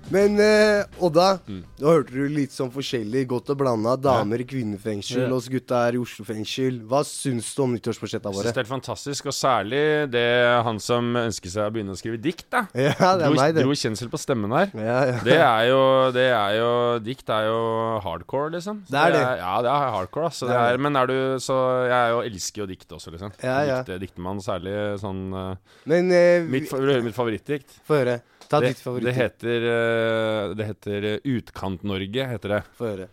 Men 0.09 0.37
eh, 0.39 0.85
Odda, 1.03 1.39
Mm. 1.47 1.63
nå 1.81 1.87
hørte 1.91 2.13
du 2.15 2.29
litt 2.31 2.53
sånn 2.55 2.69
forskjellig, 2.71 3.25
godt 3.27 3.49
og 3.51 3.57
blanda. 3.59 3.97
Damer 3.99 4.39
i 4.39 4.45
kvinnefengsel, 4.47 5.25
Ja. 5.27 5.33
oss 5.35 5.49
gutta 5.51 5.81
er 5.89 5.95
i 5.95 5.99
Oslo 5.99 6.23
fengsel. 6.23 6.79
Hva 6.87 7.01
syns 7.03 7.49
du 7.53 7.63
om 7.63 7.73
nyttårsforsettene 7.75 8.31
Jeg 8.31 8.39
synes 8.39 8.45
våre? 8.45 8.53
det 8.55 8.63
er 8.63 8.69
fantastisk, 8.71 9.25
og 9.27 9.35
særlig 9.35 10.09
det 10.11 10.63
han 10.63 10.79
som 10.79 11.11
ønsker 11.13 11.49
seg 11.51 11.67
å 11.67 11.73
begynne 11.75 11.91
å 11.91 11.99
skrive 11.99 12.21
dikt, 12.23 12.45
da. 12.49 12.67
Ja, 12.73 12.93
det 13.17 13.25
er 13.27 13.27
dro, 13.27 13.35
meg, 13.35 13.53
det. 13.55 13.63
Dro 13.67 13.75
kjensel 13.75 14.07
på 14.09 14.17
stemmen 14.17 14.49
her. 14.55 14.71
Ja, 14.79 15.03
ja. 15.11 15.19
Det 15.27 15.37
er 15.43 15.67
jo 15.67 16.11
Det 16.15 16.27
er 16.31 16.55
jo 16.55 16.99
Dikt 17.03 17.29
er 17.29 17.43
jo 17.51 17.99
hardcore, 17.99 18.51
liksom. 18.55 18.83
Så 18.87 18.91
Det 18.95 19.01
er 19.03 19.11
det. 19.11 19.21
ja, 19.43 19.61
det 19.61 19.69
er 19.75 19.91
hardcore, 19.91 20.25
altså. 20.31 20.47
Det 20.47 20.55
er 20.55 20.73
er, 20.73 20.77
men 20.77 20.95
er 20.95 21.05
du 21.07 21.35
Så 21.39 21.53
jeg 21.83 21.91
er 21.91 22.09
jo, 22.15 22.21
elsker 22.21 22.63
jo 22.63 22.65
dikt 22.67 22.87
også, 22.95 23.11
liksom. 23.11 23.31
Ja, 23.43 23.59
ja. 23.67 23.83
Dikte, 23.83 23.99
diktemann, 24.07 24.39
særlig 24.39 24.99
sånn 25.03 25.33
eh, 25.35 25.55
Men 25.85 26.11
eh, 26.11 26.41
mitt, 26.47 26.71
Vil 26.71 26.87
du 26.87 26.93
høre 26.93 27.03
mitt 27.03 27.15
favorittdikt? 27.15 27.79
Få 27.85 27.99
høre. 28.03 28.21
Ta 28.49 28.59
det, 28.63 28.67
ditt 28.73 28.79
favoritt. 28.83 29.05
Det 29.07 29.13
heter 29.17 29.65
eh, 29.71 30.43
Det 30.55 30.65
heter 30.69 31.07
eh, 31.13 31.17
Utkant-Norge, 31.37 32.27
heter 32.31 32.49
det. 32.55 32.61
Få 32.77 32.85
høre. 32.91 33.07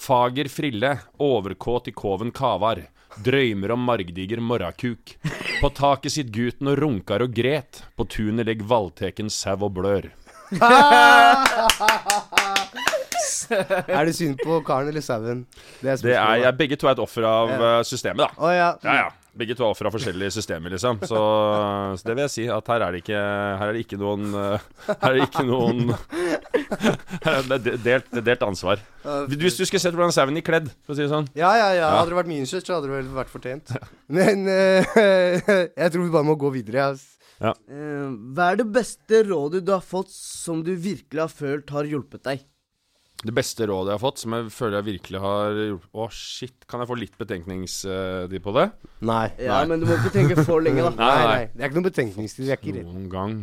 Fager 0.00 0.48
frille, 0.52 0.94
overkåt 1.18 1.88
i 1.88 1.92
koven 1.96 2.30
kavar. 2.34 2.84
Drøymer 3.24 3.72
om 3.74 3.82
margdiger 3.88 4.40
morrakuk. 4.44 5.16
På 5.60 5.70
taket 5.74 6.12
sitt 6.14 6.28
gutten 6.34 6.68
og 6.70 6.78
runkar 6.78 7.24
og 7.24 7.32
gret. 7.34 7.82
På 7.98 8.04
tunet 8.06 8.46
legg 8.46 8.62
valteken 8.68 9.30
sau 9.32 9.56
og 9.66 9.72
blør. 9.80 10.10
er 13.48 14.08
det 14.08 14.14
synd 14.16 14.38
på 14.42 14.60
karen 14.66 14.88
eller 14.90 15.04
sauen? 15.04 15.44
Det 15.80 15.90
er 15.92 15.96
Det 16.02 16.14
er, 16.16 16.34
jeg, 16.44 16.56
begge 16.58 16.76
to 16.80 16.88
er 16.88 16.96
et 16.96 17.02
offer 17.04 17.24
av 17.28 17.48
Ja. 17.52 17.58
eh, 17.78 17.82
systemet, 17.88 18.22
da. 18.24 18.28
Oh, 18.38 18.52
ja. 18.54 18.70
ja, 18.84 18.94
ja. 19.04 19.08
Begge 19.36 19.54
to 19.58 19.66
er 19.68 19.76
fra 19.76 19.90
forskjellige 19.92 20.32
systemer, 20.38 20.72
liksom. 20.72 21.00
Så, 21.04 21.18
så 21.98 22.06
det 22.08 22.14
vil 22.16 22.24
jeg 22.24 22.32
si, 22.32 22.46
at 22.52 22.70
her 22.72 22.84
er 22.86 22.94
det 22.94 23.02
ikke 23.04 23.18
Her 23.18 23.66
er 23.68 23.76
det 23.76 23.82
ikke 23.84 23.98
noen 24.00 24.32
eh, 24.32 24.64
Her 24.88 25.08
er 25.10 25.18
det 25.18 25.26
ikke 25.28 25.44
noen 25.48 25.92
er 25.92 27.44
Det 27.50 27.58
er 27.58 27.78
delt, 27.84 28.08
det 28.12 28.22
er 28.22 28.26
delt 28.32 28.46
ansvar. 28.46 28.82
Hvis 29.28 29.58
du 29.58 29.64
skulle 29.64 29.82
sett 29.82 29.94
hvordan 29.96 30.14
sauen 30.14 30.36
gikk 30.38 30.48
kledd, 30.48 30.72
for 30.86 30.94
å 30.94 30.98
si 30.98 31.04
det 31.04 31.12
sånn 31.12 31.28
Ja, 31.38 31.52
ja, 31.58 31.68
ja. 31.76 31.92
Hadde 31.98 32.12
det 32.12 32.20
vært 32.22 32.30
min 32.30 32.48
søster, 32.48 32.70
så 32.70 32.78
hadde 32.78 32.90
det 32.90 32.96
vel 32.96 33.12
vært 33.16 33.32
fortjent. 33.32 33.72
Men 34.12 34.44
uh, 34.48 34.98
jeg 35.82 35.92
tror 35.94 36.04
vi 36.04 36.12
bare 36.14 36.28
må 36.28 36.36
gå 36.40 36.52
videre. 36.54 36.90
Ja. 37.38 37.54
Eh, 37.70 38.06
hva 38.34 38.52
er 38.52 38.60
det 38.60 38.68
beste 38.74 39.22
rådet 39.28 39.62
du 39.66 39.72
har 39.74 39.84
fått 39.84 40.10
som 40.14 40.64
du 40.66 40.72
virkelig 40.74 41.22
har 41.22 41.32
følt 41.32 41.70
har 41.74 41.86
hjulpet 41.88 42.24
deg? 42.26 42.46
Det 43.18 43.34
beste 43.34 43.66
rådet 43.66 43.90
jeg 43.90 43.98
har 43.98 44.02
fått, 44.02 44.20
som 44.22 44.34
jeg 44.36 44.50
føler 44.54 44.76
jeg 44.78 44.86
virkelig 44.92 45.20
har 45.24 45.56
gjort 45.58 45.86
Å, 45.90 46.04
shit. 46.14 46.54
Kan 46.70 46.84
jeg 46.84 46.90
få 46.90 46.98
litt 47.00 47.16
betenkningstid 47.18 48.36
på 48.44 48.54
det? 48.54 48.66
Nei. 49.08 49.24
Ja, 49.42 49.58
men 49.66 49.82
du 49.82 49.88
må 49.88 49.96
ikke 49.98 50.12
tenke 50.14 50.44
for 50.46 50.62
lenge, 50.62 50.84
da. 50.86 50.92
Nei, 51.02 51.24
nei. 51.26 51.40
Det 51.50 51.64
er 51.64 51.72
ikke 51.72 51.80
noen 51.80 51.88
betenkningstid. 51.88 52.44
Vi 52.46 52.52
er 52.54 52.60
ikke 52.60 52.76
redd. 52.76 52.86
Noen 52.92 53.08
gang. 53.10 53.34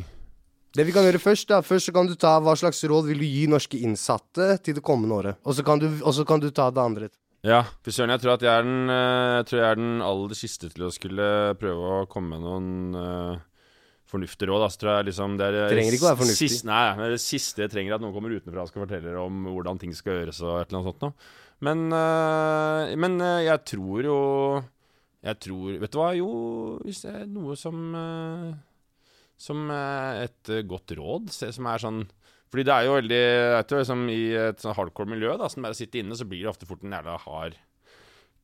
Det 0.76 0.84
vi 0.88 0.96
kan 0.96 1.06
gjøre 1.08 1.20
først, 1.24 1.48
da 1.52 1.62
Først 1.64 1.88
så 1.90 1.94
kan 1.96 2.08
du 2.08 2.16
ta 2.20 2.34
hva 2.44 2.56
slags 2.60 2.82
råd 2.88 3.08
vil 3.12 3.22
du 3.24 3.28
gi 3.28 3.46
norske 3.52 3.80
innsatte 3.84 4.56
til 4.64 4.76
det 4.80 4.84
kommende 4.84 5.16
året. 5.20 5.40
Og 5.44 5.56
så 5.56 5.64
kan 5.68 5.80
du, 5.80 5.88
og 6.02 6.16
så 6.16 6.26
kan 6.28 6.44
du 6.44 6.50
ta 6.56 6.70
det 6.72 6.84
andre. 6.84 7.12
Ja, 7.46 7.62
fy 7.86 7.92
søren. 7.94 8.12
Jeg 8.16 8.24
tror 8.24 8.36
at 8.36 8.44
jeg 8.44 8.52
er 8.52 8.64
den 8.66 8.90
eh, 8.90 9.34
Jeg 9.38 9.46
tror 9.50 9.60
jeg 9.60 9.68
er 9.70 9.80
den 9.80 10.00
aller 10.02 10.40
siste 10.40 10.72
til 10.74 10.88
å 10.88 10.94
skulle 10.94 11.28
prøve 11.62 11.92
å 12.00 12.08
komme 12.12 12.40
med 12.40 12.48
noen 12.48 12.98
eh, 13.00 13.44
fornuftige 14.10 14.50
råd. 14.52 14.66
Altså, 14.68 14.82
tror 14.82 14.92
jeg 14.94 15.08
liksom 15.10 15.40
det 15.40 15.48
er 15.50 15.72
Trenger 15.72 15.98
ikke 15.98 16.06
å 16.06 16.12
være 16.12 16.22
fornuftig. 16.22 16.52
Sist, 16.52 16.68
nei, 16.68 16.84
det 17.00 17.10
det 17.16 17.24
siste 17.24 17.66
jeg 17.66 17.74
trenger, 17.74 17.98
at 17.98 18.04
noen 18.04 18.14
kommer 18.16 18.36
utenfra 18.36 18.66
og 18.66 18.72
skal 18.72 18.86
fortelle 18.86 19.16
om 19.22 19.50
hvordan 19.50 19.82
ting 19.82 19.96
skal 19.98 20.22
gjøres 20.22 20.44
og 20.46 20.60
et 20.60 20.70
eller 20.70 20.82
annet 20.82 20.92
sånt 20.92 21.06
noe. 21.08 21.34
Men, 21.66 21.88
øh, 21.96 22.94
men 23.00 23.22
øh, 23.24 23.42
jeg 23.46 23.62
tror 23.64 24.04
jo 24.04 24.20
Jeg 25.24 25.40
tror 25.40 25.78
Vet 25.80 25.94
du 25.94 26.00
hva? 26.02 26.10
Jo, 26.12 26.32
hvis 26.84 27.06
det 27.06 27.14
er 27.14 27.30
noe 27.32 27.56
som 27.56 27.96
øh, 27.96 28.50
Som 29.40 29.70
et 29.72 30.52
godt 30.68 30.92
råd, 31.00 31.32
som 31.32 31.72
er 31.72 31.84
sånn 31.84 32.06
fordi 32.54 32.70
det 32.70 32.72
er 32.72 32.86
jo 32.86 32.92
veldig 32.96 33.18
jeg 33.20 33.66
tror 33.68 33.82
liksom 33.82 34.04
I 34.14 34.20
et 34.40 34.62
sånn 34.64 34.76
hardcore 34.78 35.10
miljø, 35.12 35.34
da 35.36 35.50
som 35.52 35.66
bare 35.66 35.76
sitter 35.76 36.00
inne, 36.00 36.16
så 36.16 36.28
blir 36.30 36.46
det 36.46 36.52
ofte 36.54 36.68
fort 36.70 36.86
en 36.86 36.94
jævla 36.96 37.18
hard 37.26 37.58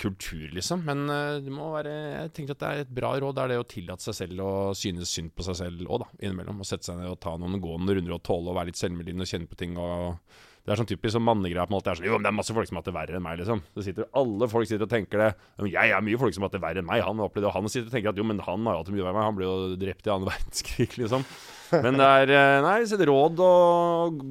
kultur, 0.02 0.48
liksom. 0.56 0.84
Men 0.88 1.06
eh, 1.14 1.40
det 1.46 1.54
må 1.54 1.72
være 1.76 1.94
Jeg 1.94 2.32
tenker 2.38 2.58
at 2.58 2.62
det 2.64 2.70
er 2.70 2.86
et 2.86 2.94
bra 3.02 3.14
råd 3.22 3.42
er 3.44 3.54
det 3.54 3.60
å 3.62 3.68
tillate 3.70 4.06
seg 4.06 4.18
selv 4.24 4.46
å 4.46 4.54
synes 4.78 5.12
synd 5.14 5.34
på 5.38 5.46
seg 5.48 5.60
selv 5.62 5.84
òg, 5.88 6.06
da. 6.06 6.10
Innimellom. 6.22 6.64
Og 6.64 6.70
sette 6.70 6.90
seg 6.90 7.00
ned 7.00 7.12
og 7.12 7.20
ta 7.24 7.36
noen 7.40 7.62
gående 7.64 7.98
runder 7.98 8.18
og 8.18 8.24
tåle 8.26 8.52
å 8.52 8.58
være 8.58 8.72
litt 8.72 8.82
selvmedlidende 8.82 9.28
og 9.28 9.34
kjenne 9.34 9.52
på 9.52 9.60
ting. 9.62 9.78
og 9.80 10.18
det 10.62 10.76
er 10.76 10.78
sånn 10.78 10.90
typisk 10.92 11.16
sånn 11.16 11.24
mannegreie 11.26 11.64
på 11.66 11.72
en 11.72 11.74
måte. 11.74 11.88
Det 11.88 11.92
er 11.96 11.98
sånn, 11.98 12.06
jo, 12.06 12.18
men 12.20 12.26
det 12.28 12.30
er 12.30 12.36
masse 12.38 12.54
folk 12.54 12.68
som 12.70 12.78
har 12.78 12.84
hatt 12.84 12.90
det 12.92 12.94
verre 12.94 13.18
enn 13.18 13.24
meg, 13.26 13.40
liksom. 13.40 13.64
Det 13.74 13.86
sitter, 13.88 14.06
alle 14.22 14.50
folk 14.52 14.70
sitter 14.70 14.86
og 14.86 14.92
tenker 14.92 15.24
det. 15.24 15.30
Jeg 15.74 15.94
er 15.96 16.04
mye 16.06 16.20
folk 16.22 16.36
som 16.36 16.46
har 16.46 16.52
hatt 16.52 16.58
det 16.60 16.62
verre 16.62 16.84
enn 16.84 16.86
meg. 16.86 17.02
Han 17.02 17.18
har 17.18 17.32
opplevd 17.32 17.48
det, 17.48 17.50
og 17.50 17.56
han 17.58 17.74
sitter 17.74 17.90
og 17.90 17.96
tenker 17.96 18.12
at 18.12 18.22
jo, 18.22 18.26
men 18.30 18.44
han 18.46 18.70
har 18.70 18.78
jo 18.78 18.84
hatt 18.84 18.92
det 18.92 18.94
mye 18.94 19.08
verre 19.08 19.16
enn 19.16 19.18
meg. 19.18 19.30
Han 19.32 19.40
ble 19.40 19.48
jo 19.48 19.80
drept 19.82 20.06
i 20.06 20.14
annen 20.14 20.30
verdenskrig, 20.32 20.90
liksom. 21.02 21.26
Men 21.72 21.98
det 21.98 22.10
er 22.20 22.34
eh, 22.36 22.60
Nei, 22.62 22.76
så 22.86 23.00
et 23.00 23.06
råd 23.10 23.42
å 23.42 23.52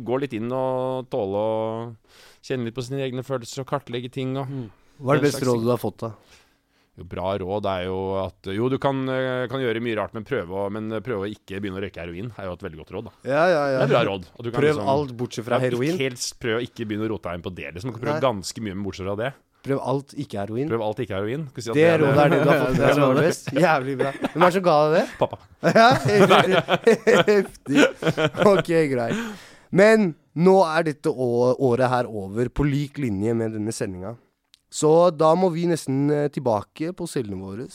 gå 0.06 0.20
litt 0.22 0.36
inn 0.38 0.54
og 0.54 1.10
tåle 1.10 1.42
å 1.42 1.56
kjenne 2.46 2.68
litt 2.68 2.78
på 2.78 2.84
sine 2.86 3.02
egne 3.02 3.26
følelser 3.26 3.64
og 3.64 3.72
kartlegge 3.72 4.12
ting 4.14 4.36
og 4.38 4.52
Hva 5.00 5.16
er 5.16 5.20
det 5.20 5.30
beste 5.30 5.46
rådet 5.48 5.64
du 5.66 5.72
har 5.72 5.80
fått, 5.80 6.04
da? 6.04 6.12
jo, 7.00 7.06
bra 7.08 7.32
råd 7.40 7.66
er 7.70 7.84
jo 7.86 7.98
at 8.20 8.48
Jo, 8.52 8.68
du 8.68 8.76
kan, 8.82 8.98
eh, 9.08 9.46
kan 9.48 9.62
gjøre 9.62 9.80
mye 9.80 9.96
rart, 9.96 10.12
men 10.16 10.24
prøve, 10.28 10.52
å, 10.52 10.66
men 10.72 10.90
prøve 11.00 11.24
å 11.24 11.30
ikke 11.30 11.60
begynne 11.62 11.80
å 11.80 11.84
røyke 11.84 12.02
heroin 12.02 12.32
er 12.36 12.48
jo 12.48 12.56
et 12.56 12.64
veldig 12.66 12.80
godt 12.82 12.92
råd. 12.96 13.04
da 13.08 13.12
Ja, 13.30 13.44
ja, 13.48 13.62
ja. 13.72 13.78
Det 13.78 13.86
er 13.86 13.94
bra 13.94 14.02
råd. 14.10 14.26
at 14.26 14.44
du 14.44 14.50
kan 14.50 14.60
Prøv 14.60 14.80
alt 14.94 15.14
bortsett 15.16 15.46
fra 15.46 15.60
heroin. 15.62 15.96
Helst 16.00 16.36
prøv 16.42 16.58
å 16.58 16.64
ikke 16.64 16.84
begynne 16.84 17.06
å 17.08 17.12
rote 17.14 17.30
deg 17.30 17.40
inn 17.40 17.46
på 17.46 17.54
det. 17.56 17.68
Liksom. 17.74 17.90
Du 17.90 17.96
kan 17.96 18.04
prøve 18.04 18.18
Nei. 18.20 18.26
ganske 18.28 18.66
mye 18.66 18.74
med 18.76 18.84
bortsett 18.84 19.08
fra 19.08 19.16
det. 19.16 19.32
Prøv 19.60 19.80
alt, 19.84 20.14
ikke 20.16 20.38
heroin. 20.40 20.68
Prøv 20.70 20.82
alt, 20.84 21.00
ikke 21.04 21.16
heroin. 21.18 21.42
Si 21.56 21.68
at 21.68 21.76
Det 21.76 21.88
rådet 22.00 22.20
er 22.20 22.28
det 22.32 22.38
du 22.40 22.48
har 22.48 22.60
fått. 22.60 22.76
Det 22.76 22.80
Det 22.96 23.04
er 23.04 23.20
best. 23.20 23.50
Jævlig 23.52 23.96
bra. 24.00 24.12
Hvem 24.20 24.40
er 24.40 24.46
det 24.46 24.54
som 24.56 24.64
ga 24.64 24.76
deg 24.80 24.92
det? 24.96 25.06
Pappa. 25.20 25.36
Ja, 25.80 25.88
heftig. 27.28 27.84
Ok, 28.48 28.70
greit. 28.92 29.20
Men 29.70 30.14
nå 30.34 30.56
er 30.64 30.88
dette 30.88 31.12
året 31.12 31.92
her 31.92 32.08
over, 32.08 32.48
på 32.48 32.64
lik 32.64 32.98
linje 32.98 33.34
med 33.36 33.52
denne 33.56 33.72
sendinga. 33.74 34.16
Så 34.70 35.10
da 35.10 35.32
må 35.34 35.50
vi 35.50 35.66
nesten 35.70 36.04
eh, 36.14 36.28
tilbake 36.30 36.92
på 36.96 37.08
cellene 37.10 37.42
våre. 37.42 37.66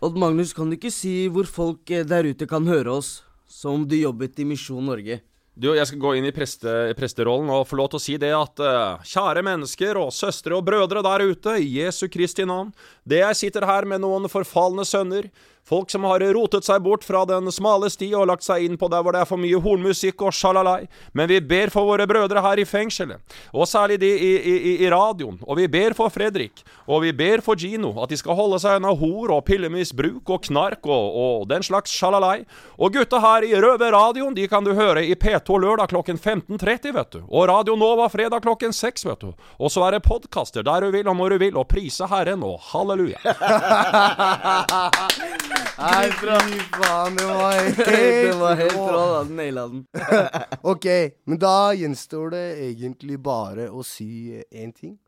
Odd 0.00 0.18
Magnus, 0.18 0.54
kan 0.54 0.70
du 0.70 0.76
ikke 0.78 0.92
si 0.94 1.26
hvor 1.32 1.48
folk 1.50 1.90
eh, 1.90 2.06
der 2.06 2.28
ute 2.30 2.46
kan 2.50 2.66
høre 2.70 3.00
oss, 3.00 3.20
som 3.50 3.80
om 3.80 3.88
du 3.88 3.98
jobbet 3.98 4.38
i 4.38 4.46
Misjon 4.46 4.86
Norge? 4.86 5.20
Du, 5.60 5.72
jeg 5.74 5.84
skal 5.90 6.00
gå 6.00 6.14
inn 6.16 6.24
i 6.28 6.32
preste, 6.32 6.72
presterollen 6.96 7.50
og 7.52 7.66
få 7.68 7.76
lov 7.76 7.90
til 7.92 7.98
å 7.98 8.02
si 8.02 8.14
det 8.22 8.30
at 8.32 8.62
uh, 8.62 9.02
kjære 9.04 9.42
mennesker 9.44 9.98
og 10.00 10.12
søstre 10.14 10.54
og 10.56 10.62
brødre 10.64 11.02
der 11.04 11.24
ute, 11.26 11.56
i 11.60 11.82
Jesu 11.82 12.06
Kristi 12.08 12.46
navn, 12.48 12.70
det 13.04 13.18
jeg 13.20 13.36
sitter 13.36 13.66
her 13.68 13.84
med 13.90 14.00
noen 14.00 14.30
forfalne 14.32 14.86
sønner, 14.88 15.28
folk 15.70 15.90
som 15.92 16.04
har 16.08 16.22
rotet 16.34 16.66
seg 16.66 16.82
bort 16.82 17.04
fra 17.06 17.22
den 17.28 17.50
smale 17.54 17.90
sti 17.92 18.10
og 18.18 18.26
lagt 18.30 18.46
seg 18.46 18.64
inn 18.66 18.78
på 18.80 18.88
der 18.90 19.04
hvor 19.04 19.14
det 19.14 19.22
er 19.22 19.28
for 19.28 19.40
mye 19.40 19.60
hornmusikk 19.62 20.24
og 20.26 20.34
sjalalai, 20.34 20.88
men 21.14 21.28
vi 21.30 21.38
ber 21.40 21.70
for 21.72 21.86
våre 21.86 22.06
brødre 22.10 22.42
her 22.42 22.60
i 22.60 22.66
fengselet, 22.66 23.20
og 23.54 23.68
særlig 23.70 24.00
de 24.02 24.10
i, 24.10 24.32
i, 24.36 24.74
i, 24.84 24.90
radioen, 24.90 25.38
og 25.46 25.60
vi 25.60 25.68
ber 25.70 25.94
for 25.98 26.10
Fredrik, 26.12 26.64
og 26.90 27.04
vi 27.04 27.12
ber 27.16 27.40
for 27.44 27.58
Gino, 27.60 27.92
at 28.02 28.10
de 28.10 28.18
skal 28.18 28.36
holde 28.38 28.58
seg 28.62 28.80
unna 28.80 28.92
hor 28.98 29.30
og 29.36 29.44
pillemisbruk 29.46 30.34
og 30.34 30.42
knark 30.48 30.86
og, 30.90 31.06
og 31.24 31.48
den 31.50 31.62
slags 31.66 31.94
sjalalai, 31.94 32.38
og 32.80 32.94
gutta 32.96 33.20
her 33.22 33.46
i 33.46 33.54
Røve 33.60 33.90
radioen, 33.94 34.34
de 34.34 34.48
kan 34.50 34.64
du 34.66 34.72
høre 34.74 35.04
i 35.06 35.14
P2 35.14 35.60
lørdag 35.62 35.88
klokken 35.92 36.18
15.30, 36.18 36.94
vet 36.96 37.10
du. 37.14 37.20
Og 37.28 37.48
Radio 37.50 37.76
Nova 37.78 38.08
fredag 38.12 38.42
klokken 38.44 38.72
6, 38.72 39.06
vet 39.06 39.20
du. 39.20 39.32
Og 39.60 39.72
så 39.72 39.84
er 39.86 39.90
det 39.96 40.06
podkaster 40.06 40.62
der 40.66 40.86
du 40.86 40.90
vil 40.94 41.08
og 41.10 41.16
når 41.18 41.28
du 41.34 41.38
vil, 41.44 41.56
og 41.60 41.68
prise 41.70 42.04
Herren 42.10 42.42
og 42.46 42.56
halleluja. 42.72 43.20
Nei. 45.80 46.10
Fy 46.10 46.58
faen, 46.74 47.16
det 47.16 47.26
var 47.28 47.52
helt 47.56 47.78
Det 47.86 48.34
var 48.40 48.56
helt 48.60 48.74
rå. 48.76 48.86
bra, 48.88 49.04
da. 49.14 49.22
Naila 49.38 49.64
den. 49.68 49.86
ok, 50.74 50.86
men 51.26 51.40
da 51.40 51.54
gjenstår 51.78 52.30
det 52.34 52.44
egentlig 52.70 53.16
bare 53.24 53.70
å 53.72 53.84
si 53.86 54.10
én 54.52 54.72
ting, 54.76 54.98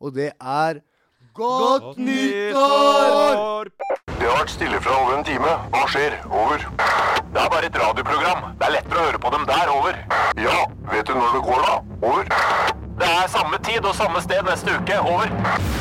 og 0.00 0.14
det 0.14 0.32
er 0.38 0.82
Godt 1.34 1.96
nyttår! 2.02 3.68
Det 4.18 4.26
har 4.26 4.40
vært 4.42 4.50
stille 4.52 4.80
fra 4.82 4.96
over 4.98 5.14
en 5.18 5.24
time. 5.24 5.52
Hva 5.72 5.84
skjer? 5.88 6.16
Over. 6.26 6.64
Det 7.30 7.40
er 7.40 7.52
bare 7.54 7.68
et 7.70 7.78
radioprogram. 7.78 8.50
Det 8.58 8.66
er 8.66 8.74
lettere 8.74 8.98
å 8.98 9.06
høre 9.06 9.20
på 9.22 9.30
dem 9.36 9.46
der. 9.48 9.70
Over. 9.72 10.00
Ja, 10.42 10.56
vet 10.90 11.06
du 11.08 11.14
når 11.16 11.38
det 11.38 11.42
går 11.46 11.62
da? 11.68 11.76
Over. 12.02 12.34
Det 13.00 13.08
er 13.14 13.30
samme 13.32 13.62
tid 13.64 13.86
og 13.86 13.94
samme 13.96 14.20
sted 14.26 14.42
neste 14.50 14.74
uke. 14.76 14.98
Over. 15.06 15.79